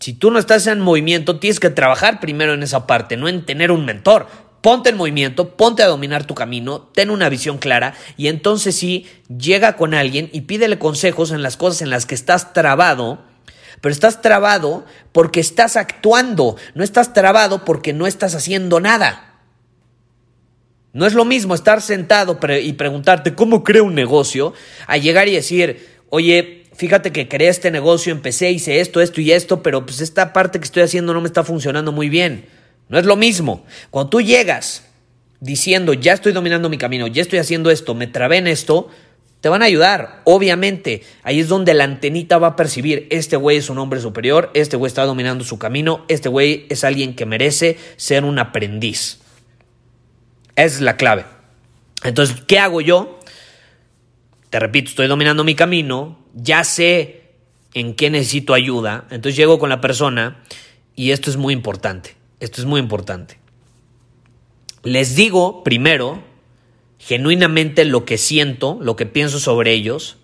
Si 0.00 0.12
tú 0.12 0.30
no 0.30 0.38
estás 0.38 0.66
en 0.68 0.80
movimiento, 0.80 1.38
tienes 1.38 1.60
que 1.60 1.70
trabajar 1.70 2.20
primero 2.20 2.54
en 2.54 2.62
esa 2.62 2.86
parte, 2.86 3.16
no 3.16 3.28
en 3.28 3.44
tener 3.44 3.72
un 3.72 3.84
mentor 3.84 4.26
ponte 4.60 4.90
en 4.90 4.96
movimiento, 4.96 5.56
ponte 5.56 5.82
a 5.82 5.86
dominar 5.86 6.24
tu 6.24 6.34
camino, 6.34 6.90
ten 6.94 7.10
una 7.10 7.28
visión 7.28 7.58
clara 7.58 7.94
y 8.16 8.28
entonces 8.28 8.76
sí, 8.76 9.06
llega 9.34 9.76
con 9.76 9.94
alguien 9.94 10.28
y 10.32 10.42
pídele 10.42 10.78
consejos 10.78 11.30
en 11.30 11.42
las 11.42 11.56
cosas 11.56 11.82
en 11.82 11.90
las 11.90 12.06
que 12.06 12.14
estás 12.14 12.52
trabado, 12.52 13.24
pero 13.80 13.92
estás 13.92 14.22
trabado 14.22 14.84
porque 15.12 15.40
estás 15.40 15.76
actuando, 15.76 16.56
no 16.74 16.84
estás 16.84 17.12
trabado 17.12 17.64
porque 17.64 17.92
no 17.92 18.06
estás 18.06 18.34
haciendo 18.34 18.80
nada. 18.80 19.24
No 20.92 21.06
es 21.06 21.14
lo 21.14 21.24
mismo 21.24 21.54
estar 21.54 21.82
sentado 21.82 22.38
y 22.62 22.72
preguntarte 22.72 23.34
cómo 23.34 23.62
creo 23.62 23.84
un 23.84 23.94
negocio 23.94 24.54
a 24.86 24.96
llegar 24.96 25.28
y 25.28 25.34
decir, 25.34 25.86
oye, 26.08 26.64
fíjate 26.74 27.12
que 27.12 27.28
creé 27.28 27.48
este 27.48 27.70
negocio, 27.70 28.12
empecé, 28.12 28.50
hice 28.50 28.80
esto, 28.80 29.00
esto 29.00 29.20
y 29.20 29.32
esto, 29.32 29.62
pero 29.62 29.84
pues 29.84 30.00
esta 30.00 30.32
parte 30.32 30.58
que 30.58 30.64
estoy 30.64 30.82
haciendo 30.82 31.12
no 31.12 31.20
me 31.20 31.26
está 31.26 31.44
funcionando 31.44 31.92
muy 31.92 32.08
bien. 32.08 32.46
No 32.88 32.98
es 32.98 33.04
lo 33.04 33.16
mismo. 33.16 33.64
Cuando 33.90 34.10
tú 34.10 34.20
llegas 34.22 34.84
diciendo, 35.40 35.92
ya 35.92 36.14
estoy 36.14 36.32
dominando 36.32 36.68
mi 36.68 36.78
camino, 36.78 37.06
ya 37.06 37.22
estoy 37.22 37.38
haciendo 37.38 37.70
esto, 37.70 37.94
me 37.94 38.06
trabé 38.06 38.38
en 38.38 38.46
esto, 38.46 38.88
te 39.40 39.48
van 39.48 39.62
a 39.62 39.66
ayudar, 39.66 40.22
obviamente. 40.24 41.02
Ahí 41.22 41.40
es 41.40 41.48
donde 41.48 41.74
la 41.74 41.84
antenita 41.84 42.38
va 42.38 42.48
a 42.48 42.56
percibir, 42.56 43.06
este 43.10 43.36
güey 43.36 43.56
es 43.56 43.70
un 43.70 43.78
hombre 43.78 44.00
superior, 44.00 44.50
este 44.54 44.76
güey 44.76 44.88
está 44.88 45.04
dominando 45.04 45.44
su 45.44 45.58
camino, 45.58 46.04
este 46.08 46.28
güey 46.28 46.66
es 46.68 46.84
alguien 46.84 47.14
que 47.14 47.26
merece 47.26 47.78
ser 47.96 48.24
un 48.24 48.38
aprendiz. 48.38 49.20
Esa 50.56 50.76
es 50.76 50.80
la 50.80 50.96
clave. 50.96 51.24
Entonces, 52.02 52.42
¿qué 52.46 52.58
hago 52.58 52.80
yo? 52.80 53.20
Te 54.50 54.58
repito, 54.58 54.90
estoy 54.90 55.06
dominando 55.06 55.44
mi 55.44 55.54
camino, 55.54 56.18
ya 56.34 56.64
sé 56.64 57.22
en 57.74 57.94
qué 57.94 58.10
necesito 58.10 58.54
ayuda. 58.54 59.06
Entonces 59.10 59.36
llego 59.36 59.58
con 59.58 59.68
la 59.68 59.80
persona 59.80 60.42
y 60.96 61.12
esto 61.12 61.30
es 61.30 61.36
muy 61.36 61.54
importante. 61.54 62.16
Esto 62.40 62.60
es 62.60 62.66
muy 62.66 62.80
importante. 62.80 63.38
Les 64.82 65.16
digo 65.16 65.62
primero 65.64 66.22
genuinamente 66.98 67.84
lo 67.84 68.04
que 68.04 68.18
siento, 68.18 68.78
lo 68.80 68.96
que 68.96 69.06
pienso 69.06 69.38
sobre 69.38 69.72
ellos, 69.72 70.18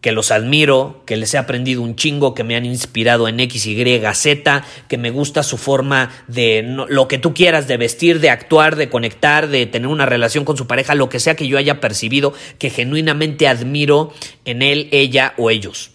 que 0.00 0.12
los 0.12 0.30
admiro, 0.30 1.02
que 1.04 1.16
les 1.16 1.34
he 1.34 1.38
aprendido 1.38 1.82
un 1.82 1.96
chingo, 1.96 2.32
que 2.32 2.44
me 2.44 2.54
han 2.54 2.64
inspirado 2.64 3.26
en 3.26 3.40
X, 3.40 3.66
Y, 3.66 4.00
Z, 4.14 4.64
que 4.88 4.98
me 4.98 5.10
gusta 5.10 5.42
su 5.42 5.56
forma 5.56 6.10
de 6.28 6.62
lo 6.88 7.08
que 7.08 7.18
tú 7.18 7.34
quieras, 7.34 7.66
de 7.66 7.76
vestir, 7.76 8.20
de 8.20 8.30
actuar, 8.30 8.76
de 8.76 8.88
conectar, 8.88 9.48
de 9.48 9.66
tener 9.66 9.88
una 9.88 10.06
relación 10.06 10.44
con 10.44 10.56
su 10.56 10.68
pareja, 10.68 10.94
lo 10.94 11.08
que 11.08 11.18
sea 11.18 11.34
que 11.34 11.48
yo 11.48 11.58
haya 11.58 11.80
percibido, 11.80 12.34
que 12.58 12.70
genuinamente 12.70 13.48
admiro 13.48 14.12
en 14.44 14.62
él, 14.62 14.88
ella 14.92 15.34
o 15.38 15.50
ellos. 15.50 15.90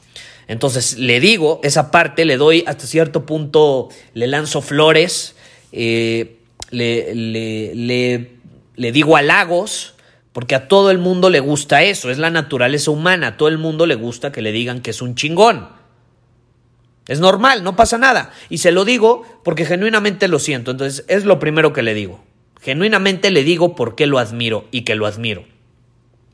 Entonces 0.50 0.98
le 0.98 1.22
digo 1.22 1.62
esa 1.64 1.92
parte, 1.92 2.26
le 2.26 2.36
doy 2.36 2.66
hasta 2.68 2.86
cierto 2.88 3.26
punto, 3.26 3.88
le 4.14 4.28
lanzo 4.28 4.62
flores, 4.62 5.36
eh, 5.72 6.36
le, 6.72 7.16
le, 7.16 7.76
le, 7.76 8.32
le 8.76 8.92
digo 8.92 9.18
halagos, 9.18 9.96
porque 10.34 10.56
a 10.56 10.68
todo 10.68 10.92
el 10.92 10.98
mundo 10.98 11.30
le 11.30 11.40
gusta 11.40 11.84
eso, 11.84 12.10
es 12.10 12.18
la 12.18 12.30
naturaleza 12.30 12.92
humana, 12.92 13.28
a 13.28 13.38
todo 13.38 13.50
el 13.50 13.58
mundo 13.58 13.86
le 13.86 13.96
gusta 13.96 14.32
que 14.32 14.42
le 14.42 14.52
digan 14.52 14.82
que 14.82 14.92
es 14.92 15.02
un 15.02 15.16
chingón. 15.16 15.70
Es 17.08 17.20
normal, 17.20 17.64
no 17.64 17.76
pasa 17.76 17.98
nada. 17.98 18.32
Y 18.50 18.60
se 18.60 18.72
lo 18.72 18.86
digo 18.86 19.26
porque 19.44 19.66
genuinamente 19.66 20.28
lo 20.28 20.40
siento, 20.40 20.72
entonces 20.72 21.04
es 21.08 21.26
lo 21.26 21.40
primero 21.40 21.74
que 21.74 21.82
le 21.82 21.94
digo. 21.94 22.24
Genuinamente 22.62 23.32
le 23.32 23.44
digo 23.44 23.76
por 23.76 23.96
qué 23.96 24.06
lo 24.06 24.20
admiro 24.20 24.68
y 24.72 24.82
que 24.82 24.96
lo 24.96 25.08
admiro. 25.08 25.46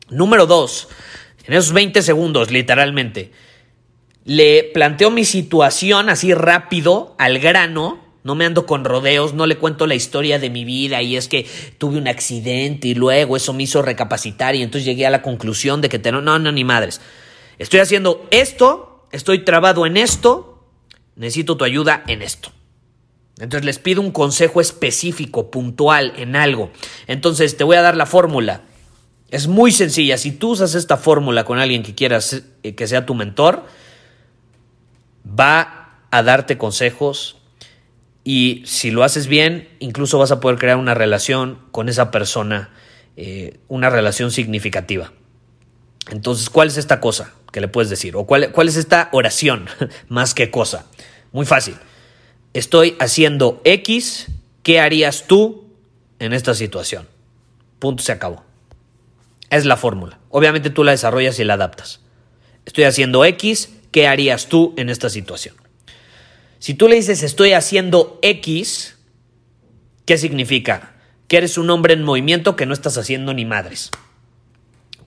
Número 0.09 0.45
dos, 0.45 0.89
en 1.45 1.53
esos 1.53 1.73
20 1.73 2.01
segundos, 2.01 2.51
literalmente, 2.51 3.31
le 4.25 4.63
planteo 4.73 5.09
mi 5.09 5.23
situación 5.23 6.09
así 6.09 6.33
rápido, 6.33 7.15
al 7.17 7.39
grano, 7.39 8.06
no 8.27 8.35
me 8.35 8.45
ando 8.45 8.65
con 8.65 8.83
rodeos, 8.83 9.33
no 9.33 9.45
le 9.45 9.57
cuento 9.57 9.87
la 9.87 9.95
historia 9.95 10.37
de 10.37 10.49
mi 10.49 10.65
vida 10.65 11.01
y 11.01 11.15
es 11.15 11.29
que 11.29 11.47
tuve 11.77 11.97
un 11.97 12.09
accidente 12.09 12.89
y 12.89 12.93
luego 12.93 13.37
eso 13.37 13.53
me 13.53 13.63
hizo 13.63 13.81
recapacitar 13.81 14.53
y 14.53 14.63
entonces 14.63 14.83
llegué 14.83 15.05
a 15.05 15.09
la 15.09 15.21
conclusión 15.21 15.79
de 15.79 15.87
que 15.87 15.97
te... 15.97 16.11
no, 16.11 16.21
no, 16.21 16.51
ni 16.51 16.63
madres. 16.65 16.99
Estoy 17.57 17.79
haciendo 17.79 18.27
esto, 18.29 19.07
estoy 19.13 19.45
trabado 19.45 19.85
en 19.85 19.95
esto, 19.95 20.61
necesito 21.15 21.55
tu 21.55 21.63
ayuda 21.63 22.03
en 22.07 22.21
esto. 22.21 22.51
Entonces 23.39 23.63
les 23.63 23.79
pido 23.79 24.01
un 24.01 24.11
consejo 24.11 24.59
específico, 24.59 25.49
puntual 25.49 26.11
en 26.17 26.35
algo. 26.35 26.69
Entonces 27.07 27.55
te 27.55 27.63
voy 27.63 27.77
a 27.77 27.81
dar 27.81 27.95
la 27.95 28.07
fórmula. 28.07 28.63
Es 29.31 29.47
muy 29.47 29.71
sencilla. 29.71 30.17
Si 30.17 30.33
tú 30.33 30.49
usas 30.49 30.75
esta 30.75 30.97
fórmula 30.97 31.45
con 31.45 31.59
alguien 31.59 31.81
que 31.81 31.95
quieras 31.95 32.43
eh, 32.63 32.75
que 32.75 32.87
sea 32.87 33.05
tu 33.05 33.15
mentor, 33.15 33.63
va 35.25 36.01
a 36.11 36.23
darte 36.23 36.57
consejos 36.57 37.36
y 38.29 38.61
si 38.65 38.91
lo 38.91 39.05
haces 39.05 39.27
bien, 39.27 39.69
incluso 39.79 40.19
vas 40.19 40.31
a 40.31 40.41
poder 40.41 40.59
crear 40.59 40.75
una 40.75 40.93
relación 40.93 41.59
con 41.71 41.87
esa 41.87 42.11
persona, 42.11 42.71
eh, 43.15 43.57
una 43.69 43.89
relación 43.89 44.31
significativa. 44.31 45.13
Entonces, 46.11 46.49
¿cuál 46.49 46.67
es 46.67 46.75
esta 46.75 46.99
cosa 46.99 47.31
que 47.53 47.61
le 47.61 47.69
puedes 47.69 47.89
decir? 47.89 48.17
¿O 48.17 48.25
cuál, 48.25 48.51
cuál 48.51 48.67
es 48.67 48.75
esta 48.75 49.07
oración 49.13 49.67
más 50.09 50.33
que 50.33 50.51
cosa? 50.51 50.87
Muy 51.31 51.45
fácil. 51.45 51.75
Estoy 52.51 52.97
haciendo 52.99 53.61
X, 53.63 54.27
¿qué 54.61 54.81
harías 54.81 55.23
tú 55.27 55.63
en 56.19 56.33
esta 56.33 56.53
situación? 56.53 57.07
Punto, 57.79 58.03
se 58.03 58.11
acabó. 58.11 58.43
Es 59.49 59.63
la 59.63 59.77
fórmula. 59.77 60.19
Obviamente 60.31 60.69
tú 60.69 60.83
la 60.83 60.91
desarrollas 60.91 61.39
y 61.39 61.45
la 61.45 61.53
adaptas. 61.53 62.01
Estoy 62.65 62.83
haciendo 62.83 63.23
X, 63.23 63.69
¿qué 63.91 64.05
harías 64.05 64.47
tú 64.47 64.73
en 64.75 64.89
esta 64.89 65.09
situación? 65.09 65.55
Si 66.59 66.73
tú 66.73 66.87
le 66.87 66.95
dices 66.95 67.23
estoy 67.23 67.53
haciendo 67.53 68.19
X, 68.21 68.97
¿qué 70.05 70.17
significa? 70.17 70.95
Que 71.27 71.37
eres 71.37 71.57
un 71.57 71.69
hombre 71.69 71.93
en 71.93 72.03
movimiento 72.03 72.55
que 72.55 72.65
no 72.65 72.73
estás 72.73 72.97
haciendo 72.97 73.33
ni 73.33 73.45
madres. 73.45 73.91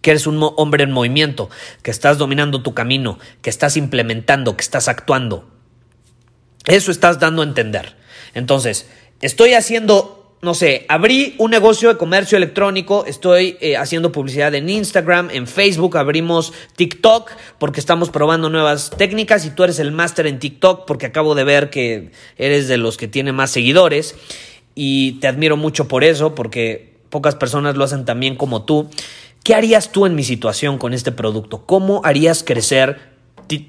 Que 0.03 0.11
eres 0.11 0.27
un 0.27 0.38
hombre 0.57 0.85
en 0.85 0.92
movimiento, 0.92 1.51
que 1.83 1.90
estás 1.90 2.18
dominando 2.18 2.62
tu 2.62 2.75
camino, 2.75 3.18
que 3.42 3.51
estás 3.51 3.77
implementando, 3.77 4.57
que 4.57 4.62
estás 4.62 4.88
actuando. 4.88 5.51
Eso 6.66 6.90
estás 6.90 7.18
dando 7.18 7.42
a 7.42 7.46
entender. 7.46 7.96
Entonces, 8.35 8.88
estoy 9.20 9.55
haciendo 9.55 10.19
no 10.42 10.55
sé, 10.55 10.87
abrí 10.88 11.35
un 11.37 11.50
negocio 11.50 11.90
de 11.90 11.98
comercio 11.98 12.38
electrónico, 12.38 13.05
estoy 13.07 13.59
eh, 13.61 13.76
haciendo 13.76 14.11
publicidad 14.11 14.55
en 14.55 14.70
Instagram, 14.70 15.29
en 15.31 15.46
Facebook, 15.46 15.98
abrimos 15.98 16.55
TikTok 16.76 17.31
porque 17.59 17.79
estamos 17.79 18.09
probando 18.09 18.48
nuevas 18.48 18.90
técnicas 18.90 19.44
y 19.44 19.50
tú 19.50 19.64
eres 19.64 19.79
el 19.81 19.92
máster 19.92 20.26
en 20.26 20.38
TikTok 20.38 20.87
porque 20.87 21.07
acabo 21.07 21.35
de 21.35 21.44
ver 21.44 21.68
que 21.68 22.12
eres 22.38 22.68
de 22.68 22.79
los 22.79 22.96
que 22.96 23.07
tiene 23.07 23.33
más 23.33 23.50
seguidores 23.50 24.14
y 24.74 25.20
te 25.20 25.29
admiro 25.29 25.59
mucho 25.59 25.88
por 25.88 26.05
eso 26.05 26.35
porque 26.35 26.94
pocas 27.11 27.35
personas 27.35 27.76
lo 27.76 27.85
hacen 27.85 28.07
tan 28.07 28.18
bien 28.18 28.37
como 28.37 28.64
tú. 28.64 28.88
¿Qué 29.44 29.55
harías 29.55 29.92
tú 29.92 30.07
en 30.07 30.14
mi 30.14 30.24
situación 30.24 30.79
con 30.79 30.94
este 30.94 31.12
producto? 31.12 31.66
¿Cómo 31.66 32.00
harías 32.03 32.42
crecer 32.44 33.11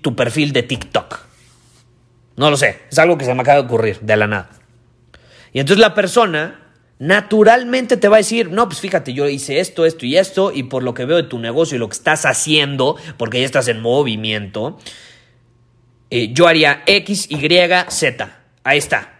tu 0.01 0.15
perfil 0.15 0.53
de 0.53 0.63
TikTok? 0.63 1.19
No 2.38 2.49
lo 2.49 2.55
sé, 2.55 2.79
es 2.89 2.97
algo 2.97 3.17
que 3.17 3.25
se 3.25 3.34
me 3.34 3.41
acaba 3.41 3.60
de 3.60 3.65
ocurrir 3.65 3.99
de 3.99 4.15
la 4.15 4.27
nada. 4.27 4.51
Y 5.51 5.60
entonces 5.60 5.81
la 5.81 5.93
persona 5.93 6.61
naturalmente 7.01 7.97
te 7.97 8.07
va 8.07 8.17
a 8.17 8.19
decir, 8.19 8.51
no, 8.51 8.67
pues 8.67 8.79
fíjate, 8.79 9.13
yo 9.13 9.27
hice 9.27 9.59
esto, 9.59 9.87
esto 9.87 10.05
y 10.05 10.17
esto, 10.17 10.51
y 10.53 10.61
por 10.61 10.83
lo 10.83 10.93
que 10.93 11.05
veo 11.05 11.17
de 11.17 11.23
tu 11.23 11.39
negocio 11.39 11.75
y 11.75 11.79
lo 11.79 11.89
que 11.89 11.95
estás 11.95 12.27
haciendo, 12.27 12.95
porque 13.17 13.39
ya 13.39 13.45
estás 13.47 13.67
en 13.69 13.81
movimiento, 13.81 14.77
eh, 16.11 16.31
yo 16.31 16.47
haría 16.47 16.83
X, 16.85 17.25
Y, 17.31 17.39
Z. 17.89 18.39
Ahí 18.63 18.77
está. 18.77 19.17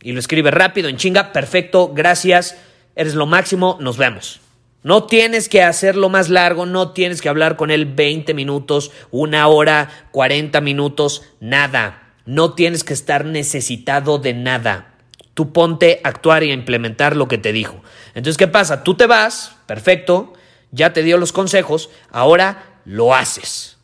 Y 0.00 0.12
lo 0.12 0.20
escribe 0.20 0.50
rápido, 0.50 0.88
en 0.88 0.96
chinga, 0.96 1.34
perfecto, 1.34 1.92
gracias, 1.92 2.56
eres 2.94 3.14
lo 3.14 3.26
máximo, 3.26 3.76
nos 3.78 3.98
vemos. 3.98 4.40
No 4.82 5.04
tienes 5.04 5.50
que 5.50 5.62
hacerlo 5.62 6.08
más 6.08 6.30
largo, 6.30 6.64
no 6.64 6.92
tienes 6.92 7.20
que 7.20 7.28
hablar 7.28 7.56
con 7.56 7.70
él 7.70 7.84
20 7.84 8.32
minutos, 8.32 8.90
una 9.10 9.48
hora, 9.48 9.90
40 10.12 10.62
minutos, 10.62 11.24
nada. 11.40 12.14
No 12.24 12.54
tienes 12.54 12.84
que 12.84 12.94
estar 12.94 13.26
necesitado 13.26 14.16
de 14.16 14.32
nada. 14.32 14.95
Tú 15.36 15.52
ponte 15.52 16.00
a 16.02 16.08
actuar 16.08 16.44
y 16.44 16.50
a 16.50 16.54
implementar 16.54 17.14
lo 17.14 17.28
que 17.28 17.36
te 17.36 17.52
dijo. 17.52 17.82
Entonces, 18.14 18.38
¿qué 18.38 18.48
pasa? 18.48 18.82
Tú 18.82 18.94
te 18.94 19.04
vas, 19.04 19.54
perfecto, 19.66 20.32
ya 20.70 20.94
te 20.94 21.02
dio 21.02 21.18
los 21.18 21.34
consejos, 21.34 21.90
ahora 22.10 22.80
lo 22.86 23.14
haces. 23.14 23.76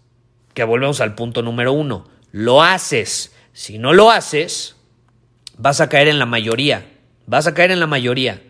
Que 0.55 0.65
volvemos 0.65 1.03
al 1.03 1.15
punto 1.15 1.43
número 1.43 1.75
uno. 1.75 2.09
Lo 2.31 2.63
haces. 2.63 3.35
Si 3.53 3.77
no 3.77 3.93
lo 3.93 4.11
haces, 4.11 4.77
vas 5.59 5.83
a 5.83 5.91
caer 5.91 6.09
en 6.09 6.19
la 6.19 6.25
mayoría. 6.25 6.91
Vas 7.27 7.47
a 7.47 7.53
caer 7.53 7.71
en 7.71 7.81
la 7.81 7.87
mayoría. 7.87 8.41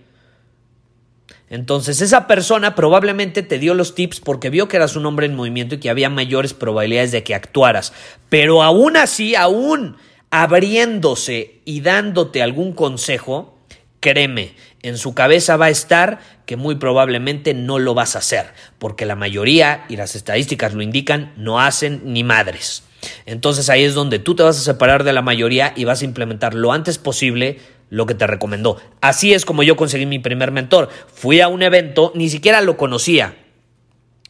Entonces 1.49 2.03
esa 2.03 2.29
persona 2.29 2.77
probablemente 2.77 3.43
te 3.43 3.59
dio 3.59 3.75
los 3.75 3.97
tips 3.97 4.21
porque 4.21 4.49
vio 4.49 4.69
que 4.69 4.77
eras 4.77 4.95
un 4.95 5.07
hombre 5.07 5.27
en 5.27 5.35
movimiento 5.35 5.75
y 5.75 5.81
que 5.81 5.91
había 5.91 6.09
mayores 6.09 6.55
probabilidades 6.55 7.11
de 7.11 7.25
que 7.25 7.35
actuaras. 7.35 7.93
Pero 8.29 8.63
aún 8.63 8.97
así, 8.97 9.35
aún 9.35 9.97
abriéndose 10.33 11.61
y 11.67 11.83
dándote 11.83 12.43
algún 12.43 12.73
consejo, 12.73 13.55
créeme, 14.01 14.55
en 14.81 14.97
su 14.97 15.15
cabeza 15.15 15.59
va 15.59 15.67
a 15.67 15.71
estar 15.71 16.21
que 16.47 16.57
muy 16.57 16.77
probablemente 16.77 17.53
no 17.53 17.79
lo 17.79 17.93
vas 17.93 18.17
a 18.17 18.21
hacer, 18.21 18.47
porque 18.79 19.05
la 19.05 19.15
mayoría, 19.15 19.85
y 19.91 19.97
las 19.97 20.17
estadísticas 20.17 20.73
lo 20.73 20.81
indican, 20.81 21.35
no 21.37 21.61
hacen 21.61 22.01
ni 22.07 22.25
madres. 22.25 22.83
Entonces 23.27 23.69
ahí 23.69 23.85
es 23.85 23.93
donde 23.93 24.19
tú 24.21 24.35
te 24.35 24.43
vas 24.43 24.59
a 24.59 24.63
separar 24.63 25.05
de 25.05 25.13
la 25.13 25.21
mayoría 25.21 25.75
y 25.77 25.85
vas 25.85 26.01
a 26.01 26.07
implementar 26.07 26.55
lo 26.55 26.73
antes 26.73 26.97
posible 26.97 27.61
lo 27.91 28.07
que 28.07 28.15
te 28.15 28.27
recomendó. 28.27 28.81
Así 29.03 29.35
es 29.35 29.45
como 29.45 29.63
yo 29.63 29.77
conseguí 29.77 30.07
mi 30.07 30.19
primer 30.19 30.51
mentor. 30.51 30.89
Fui 31.13 31.43
a 31.43 31.49
un 31.49 31.63
evento, 31.63 32.11
ni 32.15 32.31
siquiera 32.31 32.63
lo 32.63 32.79
conocía. 32.79 33.37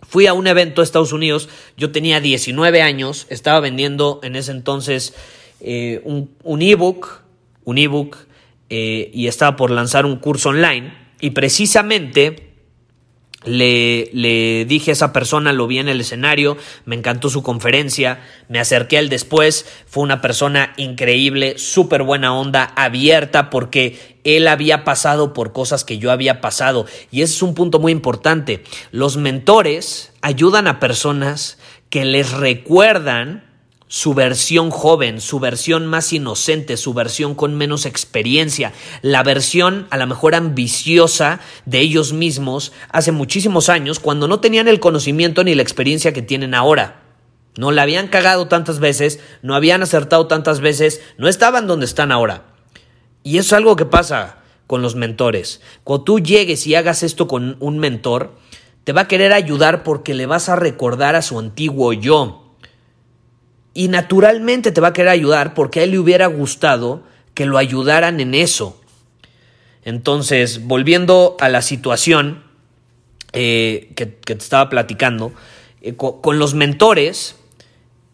Fui 0.02 0.26
a 0.26 0.32
un 0.32 0.48
evento 0.48 0.80
a 0.80 0.84
Estados 0.84 1.12
Unidos, 1.12 1.48
yo 1.76 1.92
tenía 1.92 2.18
19 2.18 2.82
años, 2.82 3.26
estaba 3.30 3.60
vendiendo 3.60 4.18
en 4.24 4.34
ese 4.34 4.50
entonces 4.50 5.14
eh, 5.64 6.02
un, 6.04 6.62
ebook, 6.62 7.22
un 7.64 7.78
ebook 7.78 8.16
eh, 8.68 9.10
y 9.14 9.28
estaba 9.28 9.54
por 9.54 9.70
lanzar 9.70 10.04
un 10.06 10.16
curso 10.16 10.48
online 10.48 10.92
y 11.20 11.30
precisamente 11.30 12.52
le, 13.44 14.10
le, 14.12 14.64
dije 14.64 14.90
a 14.90 14.94
esa 14.94 15.12
persona, 15.12 15.52
lo 15.52 15.68
vi 15.68 15.78
en 15.78 15.88
el 15.88 16.00
escenario, 16.00 16.56
me 16.84 16.96
encantó 16.96 17.28
su 17.28 17.44
conferencia, 17.44 18.20
me 18.48 18.58
acerqué 18.58 18.98
al 18.98 19.08
después, 19.08 19.66
fue 19.86 20.02
una 20.02 20.20
persona 20.20 20.72
increíble, 20.76 21.58
súper 21.58 22.02
buena 22.02 22.34
onda, 22.34 22.72
abierta, 22.76 23.50
porque 23.50 24.18
él 24.24 24.48
había 24.48 24.82
pasado 24.82 25.32
por 25.32 25.52
cosas 25.52 25.84
que 25.84 25.98
yo 25.98 26.10
había 26.10 26.40
pasado. 26.40 26.86
Y 27.12 27.22
ese 27.22 27.34
es 27.34 27.42
un 27.42 27.54
punto 27.54 27.78
muy 27.78 27.92
importante. 27.92 28.64
Los 28.90 29.16
mentores 29.16 30.12
ayudan 30.22 30.66
a 30.66 30.80
personas 30.80 31.58
que 31.88 32.04
les 32.04 32.32
recuerdan 32.32 33.51
su 33.92 34.14
versión 34.14 34.70
joven, 34.70 35.20
su 35.20 35.38
versión 35.38 35.86
más 35.86 36.14
inocente, 36.14 36.78
su 36.78 36.94
versión 36.94 37.34
con 37.34 37.54
menos 37.54 37.84
experiencia, 37.84 38.72
la 39.02 39.22
versión 39.22 39.86
a 39.90 39.98
lo 39.98 40.06
mejor 40.06 40.34
ambiciosa 40.34 41.40
de 41.66 41.80
ellos 41.80 42.14
mismos 42.14 42.72
hace 42.88 43.12
muchísimos 43.12 43.68
años 43.68 44.00
cuando 44.00 44.28
no 44.28 44.40
tenían 44.40 44.66
el 44.66 44.80
conocimiento 44.80 45.44
ni 45.44 45.54
la 45.54 45.60
experiencia 45.60 46.14
que 46.14 46.22
tienen 46.22 46.54
ahora. 46.54 47.02
No 47.58 47.70
la 47.70 47.82
habían 47.82 48.08
cagado 48.08 48.48
tantas 48.48 48.80
veces, 48.80 49.20
no 49.42 49.54
habían 49.54 49.82
acertado 49.82 50.26
tantas 50.26 50.60
veces, 50.60 51.02
no 51.18 51.28
estaban 51.28 51.66
donde 51.66 51.84
están 51.84 52.12
ahora. 52.12 52.44
Y 53.22 53.36
eso 53.36 53.48
es 53.48 53.52
algo 53.58 53.76
que 53.76 53.84
pasa 53.84 54.38
con 54.66 54.80
los 54.80 54.94
mentores. 54.94 55.60
Cuando 55.84 56.04
tú 56.04 56.18
llegues 56.18 56.66
y 56.66 56.74
hagas 56.76 57.02
esto 57.02 57.28
con 57.28 57.58
un 57.60 57.78
mentor, 57.78 58.38
te 58.84 58.94
va 58.94 59.02
a 59.02 59.08
querer 59.08 59.34
ayudar 59.34 59.82
porque 59.82 60.14
le 60.14 60.24
vas 60.24 60.48
a 60.48 60.56
recordar 60.56 61.14
a 61.14 61.20
su 61.20 61.38
antiguo 61.38 61.92
yo. 61.92 62.41
Y 63.74 63.88
naturalmente 63.88 64.72
te 64.72 64.80
va 64.80 64.88
a 64.88 64.92
querer 64.92 65.10
ayudar 65.10 65.54
porque 65.54 65.80
a 65.80 65.82
él 65.84 65.92
le 65.92 65.98
hubiera 65.98 66.26
gustado 66.26 67.02
que 67.34 67.46
lo 67.46 67.58
ayudaran 67.58 68.20
en 68.20 68.34
eso. 68.34 68.80
Entonces, 69.84 70.64
volviendo 70.66 71.36
a 71.40 71.48
la 71.48 71.62
situación 71.62 72.42
eh, 73.32 73.90
que, 73.96 74.06
te 74.06 74.34
estaba 74.34 74.68
platicando, 74.68 75.32
eh, 75.80 75.96
con 75.96 76.38
los 76.38 76.54
mentores, 76.54 77.36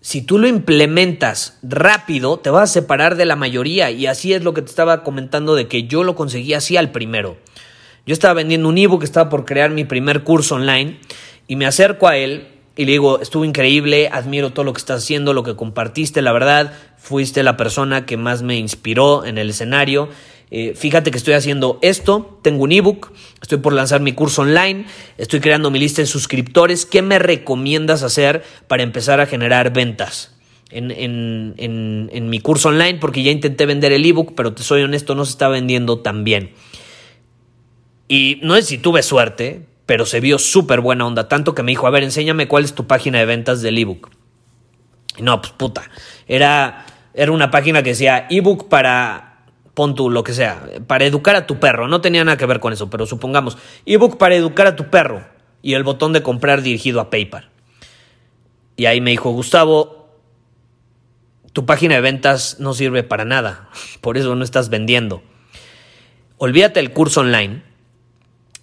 si 0.01 0.23
tú 0.23 0.39
lo 0.39 0.47
implementas 0.47 1.59
rápido, 1.63 2.39
te 2.39 2.51
vas 2.51 2.71
a 2.71 2.73
separar 2.73 3.17
de 3.17 3.27
la 3.27 3.37
mayoría. 3.37 3.91
Y 3.91 4.07
así 4.07 4.33
es 4.33 4.43
lo 4.43 4.55
que 4.55 4.63
te 4.63 4.71
estaba 4.71 5.03
comentando 5.03 5.55
de 5.55 5.69
que 5.69 5.85
yo 5.85 6.05
lo 6.05 6.15
conseguí 6.15 6.55
así 6.55 6.77
al 6.77 6.93
primero. 6.93 7.37
Yo 8.07 8.15
estaba 8.15 8.35
vendiendo 8.35 8.69
un 8.69 8.79
ebook, 8.79 9.03
estaba 9.03 9.29
por 9.29 9.45
crear 9.45 9.71
mi 9.71 9.85
primer 9.85 10.23
curso 10.25 10.55
online 10.55 10.99
y 11.47 11.57
me 11.57 11.67
acerco 11.67 12.09
a 12.09 12.17
él 12.17 12.49
y 12.79 12.85
le 12.85 12.93
digo, 12.93 13.21
estuvo 13.21 13.45
increíble, 13.45 14.09
admiro 14.13 14.51
todo 14.51 14.65
lo 14.65 14.73
que 14.73 14.79
estás 14.79 15.03
haciendo, 15.03 15.33
lo 15.33 15.43
que 15.43 15.57
compartiste, 15.57 16.23
la 16.23 16.31
verdad, 16.31 16.73
fuiste 16.97 17.43
la 17.43 17.57
persona 17.57 18.07
que 18.07 18.17
más 18.17 18.43
me 18.43 18.57
inspiró 18.57 19.25
en 19.25 19.37
el 19.37 19.51
escenario. 19.51 20.09
Eh, 20.53 20.75
fíjate 20.77 21.11
que 21.11 21.19
estoy 21.19 21.35
haciendo 21.35 21.81
esto, 21.83 22.39
tengo 22.41 22.63
un 22.63 22.71
ebook, 22.71 23.13
estoy 23.43 23.59
por 23.59 23.73
lanzar 23.73 24.01
mi 24.01 24.13
curso 24.13 24.43
online, 24.43 24.85
estoy 25.17 25.41
creando 25.41 25.73
mi 25.73 25.81
lista 25.81 26.03
de 26.03 26.07
suscriptores. 26.07 26.87
¿Qué 26.87 27.03
me 27.03 27.19
recomiendas 27.19 28.05
hacer 28.05 28.45
para 28.69 28.85
empezar 28.85 29.21
a 29.21 29.27
generar 29.27 29.73
ventas? 29.73 30.37
En, 30.71 30.93
en, 30.93 31.55
en, 31.57 32.11
en 32.13 32.31
mi 32.31 32.39
curso 32.39 32.69
online, 32.69 33.01
porque 33.01 33.25
ya 33.25 33.33
intenté 33.33 33.67
vender 33.67 33.91
el 33.91 34.07
ebook, 34.07 34.35
pero 34.37 34.53
te 34.53 34.63
soy 34.63 34.83
honesto, 34.83 35.17
no 35.17 35.25
se 35.25 35.33
está 35.33 35.49
vendiendo 35.49 35.99
tan 35.99 36.23
bien. 36.23 36.53
Y 38.07 38.39
no 38.45 38.55
sé 38.55 38.63
si 38.63 38.79
tuve 38.79 39.03
suerte, 39.03 39.67
pero 39.89 40.05
se 40.05 40.21
vio 40.21 40.39
súper 40.39 40.83
buena 40.83 41.07
onda, 41.07 41.29
tanto 41.29 41.55
que 41.55 41.63
me 41.63 41.73
dijo, 41.73 41.87
a 41.87 41.91
ver, 41.91 42.03
enséñame 42.03 42.47
cuál 42.47 42.63
es 42.63 42.75
tu 42.75 42.87
página 42.87 43.21
de 43.21 43.25
ventas 43.25 43.63
del 43.63 43.79
ebook. 43.79 44.11
No, 45.19 45.41
pues 45.41 45.55
puta, 45.55 45.91
era, 46.27 46.85
era 47.15 47.33
una 47.33 47.51
página 47.51 47.83
que 47.83 47.89
decía 47.89 48.27
ebook 48.29 48.69
para, 48.69 49.47
pon 49.73 49.95
tú, 49.95 50.11
lo 50.11 50.23
que 50.25 50.35
sea, 50.35 50.63
para 50.87 51.07
educar 51.07 51.37
a 51.37 51.47
tu 51.47 51.59
perro, 51.59 51.89
no 51.89 52.03
tenía 52.03 52.23
nada 52.23 52.37
que 52.37 52.45
ver 52.45 52.61
con 52.61 52.75
eso, 52.75 52.91
pero 52.91 53.07
supongamos, 53.07 53.57
ebook 53.87 54.19
para 54.19 54.35
educar 54.35 54.67
a 54.67 54.77
tu 54.77 54.91
perro 54.91 55.25
y 55.63 55.73
el 55.73 55.85
botón 55.85 56.13
de 56.13 56.23
comprar 56.23 56.61
dirigido 56.61 57.01
a 57.01 57.09
PayPal. 57.09 57.49
Y 58.77 58.85
ahí 58.85 59.01
me 59.01 59.13
dijo, 59.13 59.31
Gustavo, 59.31 60.11
tu 61.55 61.65
página 61.65 61.95
de 61.95 62.03
ventas 62.03 62.61
no 62.61 62.75
sirve 62.75 63.05
para 63.05 63.25
nada, 63.25 63.71
por 64.03 64.19
eso 64.19 64.35
no 64.35 64.45
estás 64.45 64.69
vendiendo. 64.69 65.23
Olvídate 66.37 66.79
el 66.79 66.93
curso 66.93 67.21
online 67.21 67.68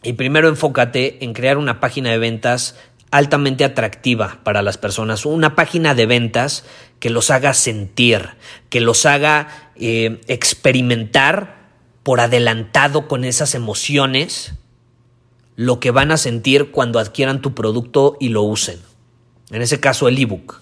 y 0.06 0.14
primero 0.14 0.48
enfócate 0.48 1.24
en 1.26 1.34
crear 1.34 1.58
una 1.58 1.80
página 1.80 2.12
de 2.12 2.20
ventas 2.20 2.78
altamente 3.12 3.64
atractiva 3.64 4.40
para 4.44 4.62
las 4.62 4.78
personas, 4.78 5.26
una 5.26 5.56
página 5.56 5.96
de 5.96 6.06
ventas 6.06 6.64
que 7.00 7.10
los 7.10 7.32
haga 7.32 7.54
sentir, 7.54 8.30
que 8.70 8.82
los 8.82 9.06
haga 9.06 9.72
eh, 9.76 10.22
experimentar 10.28 11.56
por 12.04 12.20
adelantado 12.20 13.08
con 13.08 13.26
esas 13.26 13.56
emociones 13.56 14.54
lo 15.56 15.80
que 15.80 15.92
van 15.92 16.12
a 16.12 16.18
sentir 16.18 16.72
cuando 16.72 17.00
adquieran 17.00 17.42
tu 17.42 17.56
producto 17.56 18.18
y 18.20 18.30
lo 18.30 18.44
usen. 18.44 18.80
En 19.50 19.62
ese 19.62 19.80
caso 19.80 20.08
el 20.08 20.18
ebook. 20.18 20.62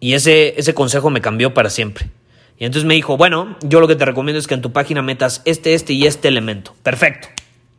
Y 0.00 0.14
ese, 0.14 0.54
ese 0.58 0.74
consejo 0.74 1.10
me 1.10 1.20
cambió 1.20 1.54
para 1.54 1.70
siempre. 1.70 2.10
Y 2.58 2.64
entonces 2.64 2.86
me 2.86 2.94
dijo, 2.94 3.16
bueno, 3.16 3.56
yo 3.62 3.80
lo 3.80 3.88
que 3.88 3.96
te 3.96 4.04
recomiendo 4.04 4.38
es 4.38 4.46
que 4.46 4.54
en 4.54 4.62
tu 4.62 4.72
página 4.72 5.02
metas 5.02 5.42
este, 5.44 5.74
este 5.74 5.92
y 5.92 6.06
este 6.06 6.28
elemento. 6.28 6.74
Perfecto. 6.82 7.28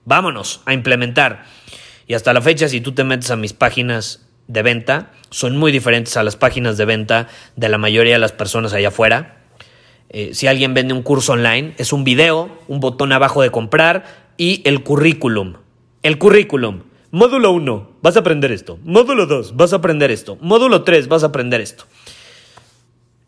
Vámonos 0.06 0.62
a 0.66 0.74
implementar. 0.74 1.46
Y 2.08 2.14
hasta 2.14 2.34
la 2.34 2.42
fecha, 2.42 2.70
si 2.70 2.82
tú 2.82 2.94
te 2.94 3.04
metes 3.04 3.32
a 3.32 3.36
mis 3.36 3.54
páginas 3.54 4.28
de 4.48 4.62
venta, 4.62 5.12
son 5.32 5.58
muy 5.58 5.72
diferentes 5.72 6.16
a 6.18 6.24
las 6.24 6.36
páginas 6.36 6.78
de 6.78 6.86
venta 6.86 7.28
de 7.56 7.70
la 7.70 7.78
mayoría 7.78 8.14
de 8.14 8.20
las 8.20 8.32
personas 8.32 8.74
allá 8.74 8.90
afuera. 8.90 9.42
Eh, 10.10 10.34
si 10.34 10.48
alguien 10.48 10.74
vende 10.74 10.94
un 10.94 11.02
curso 11.02 11.34
online, 11.34 11.74
es 11.78 11.92
un 11.92 12.04
video, 12.04 12.56
un 12.68 12.80
botón 12.80 13.12
abajo 13.12 13.42
de 13.42 13.50
comprar 13.50 14.06
y 14.38 14.62
el 14.66 14.84
currículum. 14.84 15.56
El 16.04 16.18
currículum. 16.20 16.84
Módulo 17.12 17.52
1, 17.52 17.92
vas 18.02 18.18
a 18.18 18.20
aprender 18.20 18.52
esto. 18.52 18.78
Módulo 18.84 19.26
2, 19.26 19.56
vas 19.56 19.74
a 19.74 19.78
aprender 19.78 20.12
esto. 20.12 20.38
Módulo 20.42 20.84
3, 20.84 21.08
vas 21.08 21.24
a 21.24 21.28
aprender 21.28 21.62
esto. 21.62 21.86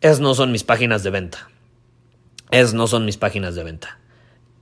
Esas 0.01 0.19
no 0.19 0.35
son 0.35 0.51
mis 0.51 0.63
páginas 0.63 1.03
de 1.03 1.09
venta. 1.09 1.49
Esas 2.51 2.73
no 2.73 2.85
son 2.87 3.05
mis 3.05 3.17
páginas 3.17 3.55
de 3.55 3.63
venta. 3.63 3.97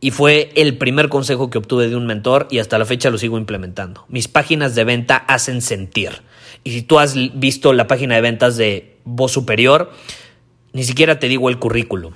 Y 0.01 0.11
fue 0.11 0.51
el 0.55 0.77
primer 0.77 1.09
consejo 1.09 1.49
que 1.49 1.57
obtuve 1.57 1.87
de 1.87 1.95
un 1.95 2.05
mentor 2.05 2.47
y 2.51 2.59
hasta 2.59 2.77
la 2.77 2.85
fecha 2.85 3.09
lo 3.09 3.17
sigo 3.17 3.37
implementando. 3.37 4.05
Mis 4.07 4.27
páginas 4.27 4.75
de 4.75 4.83
venta 4.83 5.17
hacen 5.17 5.61
sentir. 5.61 6.21
Y 6.63 6.71
si 6.71 6.81
tú 6.81 6.99
has 6.99 7.15
visto 7.33 7.73
la 7.73 7.87
página 7.87 8.15
de 8.15 8.21
ventas 8.21 8.57
de 8.57 8.97
Voz 9.03 9.31
Superior, 9.31 9.91
ni 10.73 10.83
siquiera 10.83 11.19
te 11.19 11.27
digo 11.27 11.49
el 11.49 11.59
currículum. 11.59 12.13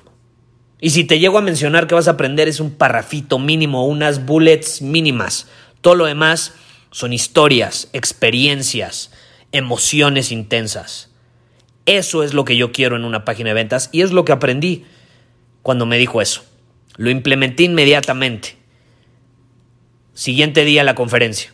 Y 0.81 0.91
si 0.91 1.03
te 1.03 1.19
llego 1.19 1.37
a 1.37 1.41
mencionar 1.41 1.87
que 1.87 1.95
vas 1.95 2.07
a 2.07 2.11
aprender 2.11 2.47
es 2.47 2.59
un 2.59 2.71
parrafito 2.71 3.37
mínimo, 3.37 3.85
unas 3.85 4.25
bullets 4.25 4.81
mínimas. 4.81 5.47
Todo 5.81 5.95
lo 5.95 6.05
demás 6.05 6.53
son 6.91 7.13
historias, 7.13 7.89
experiencias, 7.93 9.11
emociones 9.51 10.31
intensas. 10.31 11.09
Eso 11.85 12.23
es 12.23 12.33
lo 12.33 12.45
que 12.45 12.55
yo 12.55 12.71
quiero 12.71 12.95
en 12.95 13.03
una 13.03 13.25
página 13.25 13.49
de 13.49 13.55
ventas 13.55 13.89
y 13.91 14.01
es 14.01 14.11
lo 14.11 14.25
que 14.25 14.31
aprendí 14.31 14.85
cuando 15.63 15.85
me 15.85 15.97
dijo 15.97 16.21
eso. 16.21 16.43
Lo 16.99 17.09
implementé 17.09 17.63
inmediatamente. 17.63 18.57
Siguiente 20.13 20.65
día 20.65 20.83
la 20.83 20.95
conferencia. 20.95 21.53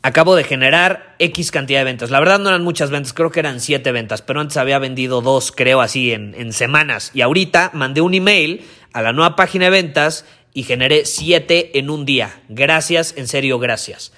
Acabo 0.00 0.34
de 0.34 0.44
generar 0.44 1.14
X 1.18 1.50
cantidad 1.50 1.80
de 1.80 1.84
ventas. 1.84 2.08
La 2.08 2.20
verdad 2.20 2.38
no 2.38 2.48
eran 2.48 2.64
muchas 2.64 2.88
ventas, 2.88 3.12
creo 3.12 3.30
que 3.30 3.40
eran 3.40 3.60
siete 3.60 3.92
ventas, 3.92 4.22
pero 4.22 4.40
antes 4.40 4.56
había 4.56 4.78
vendido 4.78 5.20
dos, 5.20 5.52
creo 5.52 5.82
así, 5.82 6.10
en, 6.10 6.34
en 6.38 6.54
semanas. 6.54 7.10
Y 7.12 7.20
ahorita 7.20 7.70
mandé 7.74 8.00
un 8.00 8.14
email 8.14 8.64
a 8.94 9.02
la 9.02 9.12
nueva 9.12 9.36
página 9.36 9.66
de 9.66 9.72
ventas 9.72 10.24
y 10.54 10.62
generé 10.62 11.04
siete 11.04 11.78
en 11.78 11.90
un 11.90 12.06
día. 12.06 12.40
Gracias, 12.48 13.12
en 13.18 13.28
serio, 13.28 13.58
gracias. 13.58 14.14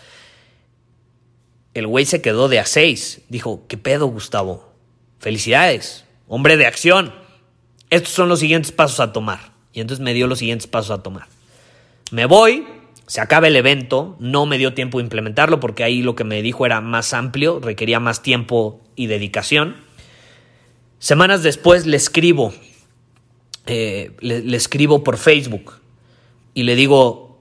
El 1.74 1.88
güey 1.88 2.04
se 2.04 2.22
quedó 2.22 2.48
de 2.48 2.60
a 2.60 2.64
seis. 2.64 3.22
Dijo, 3.28 3.66
¿qué 3.66 3.76
pedo, 3.76 4.06
Gustavo? 4.06 4.72
Felicidades, 5.18 6.04
hombre 6.28 6.56
de 6.56 6.66
acción 6.66 7.23
estos 7.94 8.12
son 8.12 8.28
los 8.28 8.40
siguientes 8.40 8.72
pasos 8.72 9.00
a 9.00 9.12
tomar. 9.12 9.52
Y 9.72 9.80
entonces 9.80 10.02
me 10.02 10.14
dio 10.14 10.26
los 10.26 10.38
siguientes 10.38 10.66
pasos 10.66 10.90
a 10.90 11.02
tomar. 11.02 11.26
Me 12.10 12.26
voy, 12.26 12.66
se 13.06 13.20
acaba 13.20 13.48
el 13.48 13.56
evento, 13.56 14.16
no 14.18 14.46
me 14.46 14.58
dio 14.58 14.74
tiempo 14.74 14.98
de 14.98 15.04
implementarlo 15.04 15.60
porque 15.60 15.84
ahí 15.84 16.02
lo 16.02 16.14
que 16.14 16.24
me 16.24 16.42
dijo 16.42 16.64
era 16.64 16.80
más 16.80 17.12
amplio, 17.12 17.60
requería 17.60 18.00
más 18.00 18.22
tiempo 18.22 18.80
y 18.96 19.06
dedicación. 19.06 19.76
Semanas 20.98 21.42
después 21.42 21.86
le 21.86 21.96
escribo, 21.96 22.54
eh, 23.66 24.12
le, 24.20 24.56
escribo 24.56 25.04
por 25.04 25.18
Facebook 25.18 25.74
y 26.54 26.62
le 26.62 26.76
digo, 26.76 27.38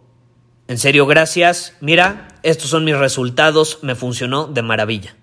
en 0.67 0.77
serio, 0.77 1.05
gracias, 1.05 1.75
mira, 1.79 2.27
estos 2.43 2.69
son 2.69 2.83
mis 2.83 2.97
resultados, 2.97 3.79
me 3.83 3.95
funcionó 3.95 4.47
de 4.47 4.63
maravilla. 4.63 5.15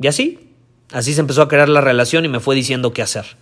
Y 0.00 0.06
así, 0.06 0.52
así 0.92 1.12
se 1.12 1.20
empezó 1.20 1.42
a 1.42 1.48
crear 1.48 1.68
la 1.68 1.80
relación 1.80 2.24
y 2.24 2.28
me 2.28 2.40
fue 2.40 2.54
diciendo 2.54 2.92
qué 2.92 3.02
hacer. 3.02 3.36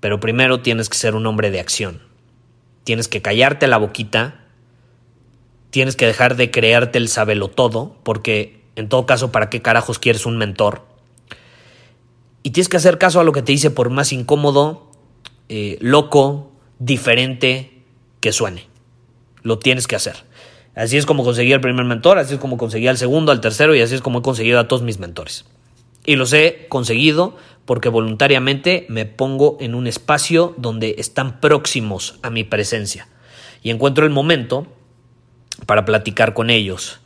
Pero 0.00 0.20
primero 0.20 0.60
tienes 0.60 0.88
que 0.88 0.96
ser 0.96 1.14
un 1.14 1.26
hombre 1.26 1.50
de 1.50 1.60
acción. 1.60 2.02
Tienes 2.84 3.08
que 3.08 3.22
callarte 3.22 3.66
la 3.66 3.78
boquita. 3.78 4.40
Tienes 5.70 5.94
que 5.94 6.06
dejar 6.06 6.36
de 6.36 6.50
creerte 6.50 6.98
el 6.98 7.08
sabelo 7.08 7.48
todo, 7.48 7.96
porque 8.02 8.60
en 8.76 8.88
todo 8.88 9.06
caso, 9.06 9.30
¿para 9.30 9.50
qué 9.50 9.62
carajos 9.62 9.98
quieres 9.98 10.26
un 10.26 10.36
mentor? 10.36 10.82
Y 12.42 12.50
tienes 12.50 12.68
que 12.68 12.78
hacer 12.78 12.98
caso 12.98 13.20
a 13.20 13.24
lo 13.24 13.32
que 13.32 13.42
te 13.42 13.52
dice, 13.52 13.70
por 13.70 13.90
más 13.90 14.12
incómodo, 14.12 14.90
eh, 15.48 15.76
loco, 15.80 16.50
diferente 16.78 17.84
que 18.20 18.32
suene. 18.32 18.66
Lo 19.42 19.58
tienes 19.58 19.86
que 19.86 19.96
hacer. 19.96 20.24
Así 20.74 20.96
es 20.96 21.06
como 21.06 21.24
conseguí 21.24 21.52
el 21.52 21.60
primer 21.60 21.84
mentor, 21.84 22.18
así 22.18 22.34
es 22.34 22.40
como 22.40 22.56
conseguí 22.56 22.88
al 22.88 22.96
segundo, 22.96 23.32
al 23.32 23.40
tercero 23.40 23.74
y 23.74 23.80
así 23.80 23.94
es 23.94 24.00
como 24.00 24.20
he 24.20 24.22
conseguido 24.22 24.58
a 24.58 24.68
todos 24.68 24.82
mis 24.82 24.98
mentores. 24.98 25.44
Y 26.06 26.16
los 26.16 26.32
he 26.32 26.66
conseguido 26.68 27.36
porque 27.70 27.88
voluntariamente 27.88 28.84
me 28.88 29.06
pongo 29.06 29.56
en 29.60 29.76
un 29.76 29.86
espacio 29.86 30.56
donde 30.58 30.96
están 30.98 31.40
próximos 31.40 32.18
a 32.20 32.28
mi 32.28 32.42
presencia 32.42 33.06
y 33.62 33.70
encuentro 33.70 34.04
el 34.04 34.10
momento 34.10 34.66
para 35.66 35.84
platicar 35.84 36.34
con 36.34 36.50
ellos 36.50 36.98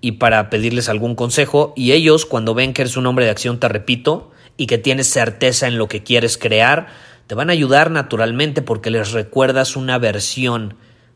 y 0.00 0.10
para 0.18 0.50
pedirles 0.50 0.88
algún 0.88 1.14
consejo 1.14 1.72
y 1.76 1.92
ellos 1.92 2.26
cuando 2.26 2.54
ven 2.54 2.72
que 2.72 2.82
eres 2.82 2.96
un 2.96 3.06
hombre 3.06 3.24
de 3.24 3.30
acción, 3.30 3.60
te 3.60 3.68
repito, 3.68 4.32
y 4.56 4.66
que 4.66 4.78
tienes 4.78 5.06
certeza 5.06 5.68
en 5.68 5.78
lo 5.78 5.86
que 5.86 6.02
quieres 6.02 6.36
crear, 6.36 6.88
te 7.28 7.36
van 7.36 7.48
a 7.48 7.52
ayudar 7.52 7.92
naturalmente 7.92 8.62
porque 8.62 8.90
les 8.90 9.12
recuerdas 9.12 9.76
una 9.76 9.96
versión 9.98 10.74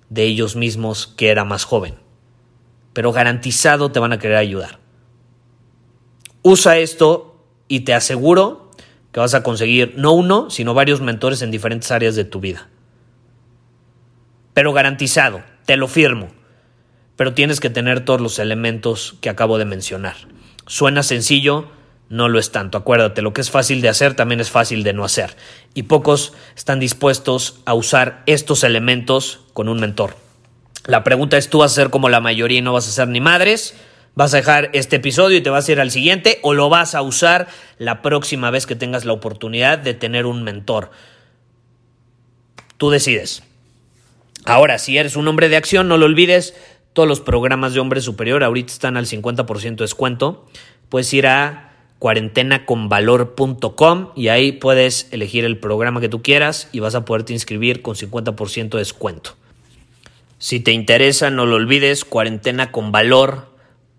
de 0.09 0.23
ellos 0.23 0.55
mismos 0.55 1.09
que 1.09 1.31
era 1.31 1.45
más 1.45 1.65
joven. 1.65 1.97
pero 2.93 3.11
garantizado 3.11 3.91
te 3.91 3.99
van 3.99 4.13
a 4.13 4.21
querer 4.21 4.37
ayudar. 4.37 4.79
Usa 6.43 6.79
esto 6.79 7.45
y 7.67 7.81
te 7.81 7.93
aseguro 7.93 8.63
que 9.14 9.20
vas 9.20 9.35
a 9.35 9.44
conseguir 9.44 9.94
no 9.96 10.11
uno, 10.11 10.50
sino 10.50 10.74
varios 10.74 11.00
mentores 11.00 11.40
en 11.40 11.53
diferentes 11.53 11.92
áreas 11.92 12.16
de 12.16 12.24
tu 12.24 12.40
vida. 12.40 12.66
Pero 14.55 14.72
garantizado, 14.72 15.44
te 15.66 15.77
lo 15.77 15.87
firmo. 15.87 16.31
Pero 17.14 17.33
tienes 17.33 17.61
que 17.61 17.70
tener 17.70 18.05
todos 18.05 18.20
los 18.20 18.40
elementos 18.40 19.14
que 19.20 19.31
acabo 19.31 19.57
de 19.57 19.66
mencionar. 19.66 20.16
Suena 20.66 21.05
sencillo, 21.05 21.68
no 22.09 22.29
lo 22.29 22.40
es 22.40 22.50
tanto. 22.50 22.77
Acuérdate, 22.77 23.22
lo 23.22 23.33
que 23.33 23.40
es 23.40 23.53
fácil 23.53 23.83
de 23.83 23.88
hacer 23.88 24.14
también 24.14 24.40
es 24.40 24.50
fácil 24.50 24.83
de 24.83 24.94
no 24.94 25.05
hacer. 25.05 25.37
Y 25.74 25.85
pocos 25.85 26.33
están 26.57 26.81
dispuestos 26.81 27.61
a 27.66 27.74
usar 27.74 28.24
estos 28.27 28.64
elementos 28.64 29.42
con 29.53 29.68
un 29.68 29.79
mentor. 29.79 30.16
La 30.87 31.05
pregunta 31.05 31.38
es, 31.38 31.48
¿tú 31.48 31.59
vas 31.59 31.70
a 31.70 31.77
ser 31.77 31.90
como 31.90 32.09
la 32.09 32.18
mayoría 32.18 32.59
y 32.59 32.62
no 32.62 32.72
vas 32.72 32.88
a 32.88 32.90
ser 32.90 33.07
ni 33.07 33.20
madres? 33.20 33.77
¿Vas 34.14 34.33
a 34.33 34.37
dejar 34.37 34.70
este 34.74 34.96
episodio 34.96 35.38
y 35.38 35.40
te 35.40 35.50
vas 35.50 35.68
a 35.68 35.72
ir 35.72 35.81
al 35.81 35.90
siguiente? 35.90 36.38
¿O 36.42 36.55
lo 36.55 36.68
vas 36.68 36.94
a 36.94 37.03
usar 37.03 37.48
la 37.79 38.00
próxima 38.00 38.50
vez 38.50 38.66
que 38.66 38.77
tengas 38.77 39.05
la 39.05 39.12
oportunidad 39.12 39.79
de 39.79 39.94
tener 39.94 40.27
un 40.27 40.44
mentor? 40.44 40.92
Tú 42.77 42.90
decides. 42.90 43.42
Ahora, 44.44 44.79
si 44.79 44.98
eres 44.98 45.16
un 45.16 45.27
hombre 45.27 45.48
de 45.48 45.57
acción, 45.57 45.88
no 45.88 45.96
lo 45.96 46.07
olvides, 46.07 46.55
todos 46.92 47.09
los 47.09 47.20
programas 47.20 47.74
de 47.74 47.81
hombre 47.81 48.00
superior 48.00 48.44
ahorita 48.44 48.72
están 48.72 48.96
al 48.96 49.07
50% 49.07 49.62
de 49.62 49.85
descuento. 49.85 50.46
Puedes 50.90 51.12
ir 51.12 51.27
a 51.27 51.72
cuarentenaconvalor.com 51.98 54.11
y 54.14 54.29
ahí 54.29 54.53
puedes 54.53 55.09
elegir 55.11 55.44
el 55.44 55.59
programa 55.59 56.00
que 56.00 56.09
tú 56.09 56.22
quieras 56.22 56.68
y 56.70 56.79
vas 56.79 56.94
a 56.94 57.05
poderte 57.05 57.33
inscribir 57.33 57.83
con 57.83 57.96
50% 57.96 58.68
de 58.68 58.79
descuento. 58.79 59.35
Si 60.38 60.61
te 60.61 60.70
interesa, 60.70 61.31
no 61.31 61.46
lo 61.46 61.57
olvides, 61.57 62.05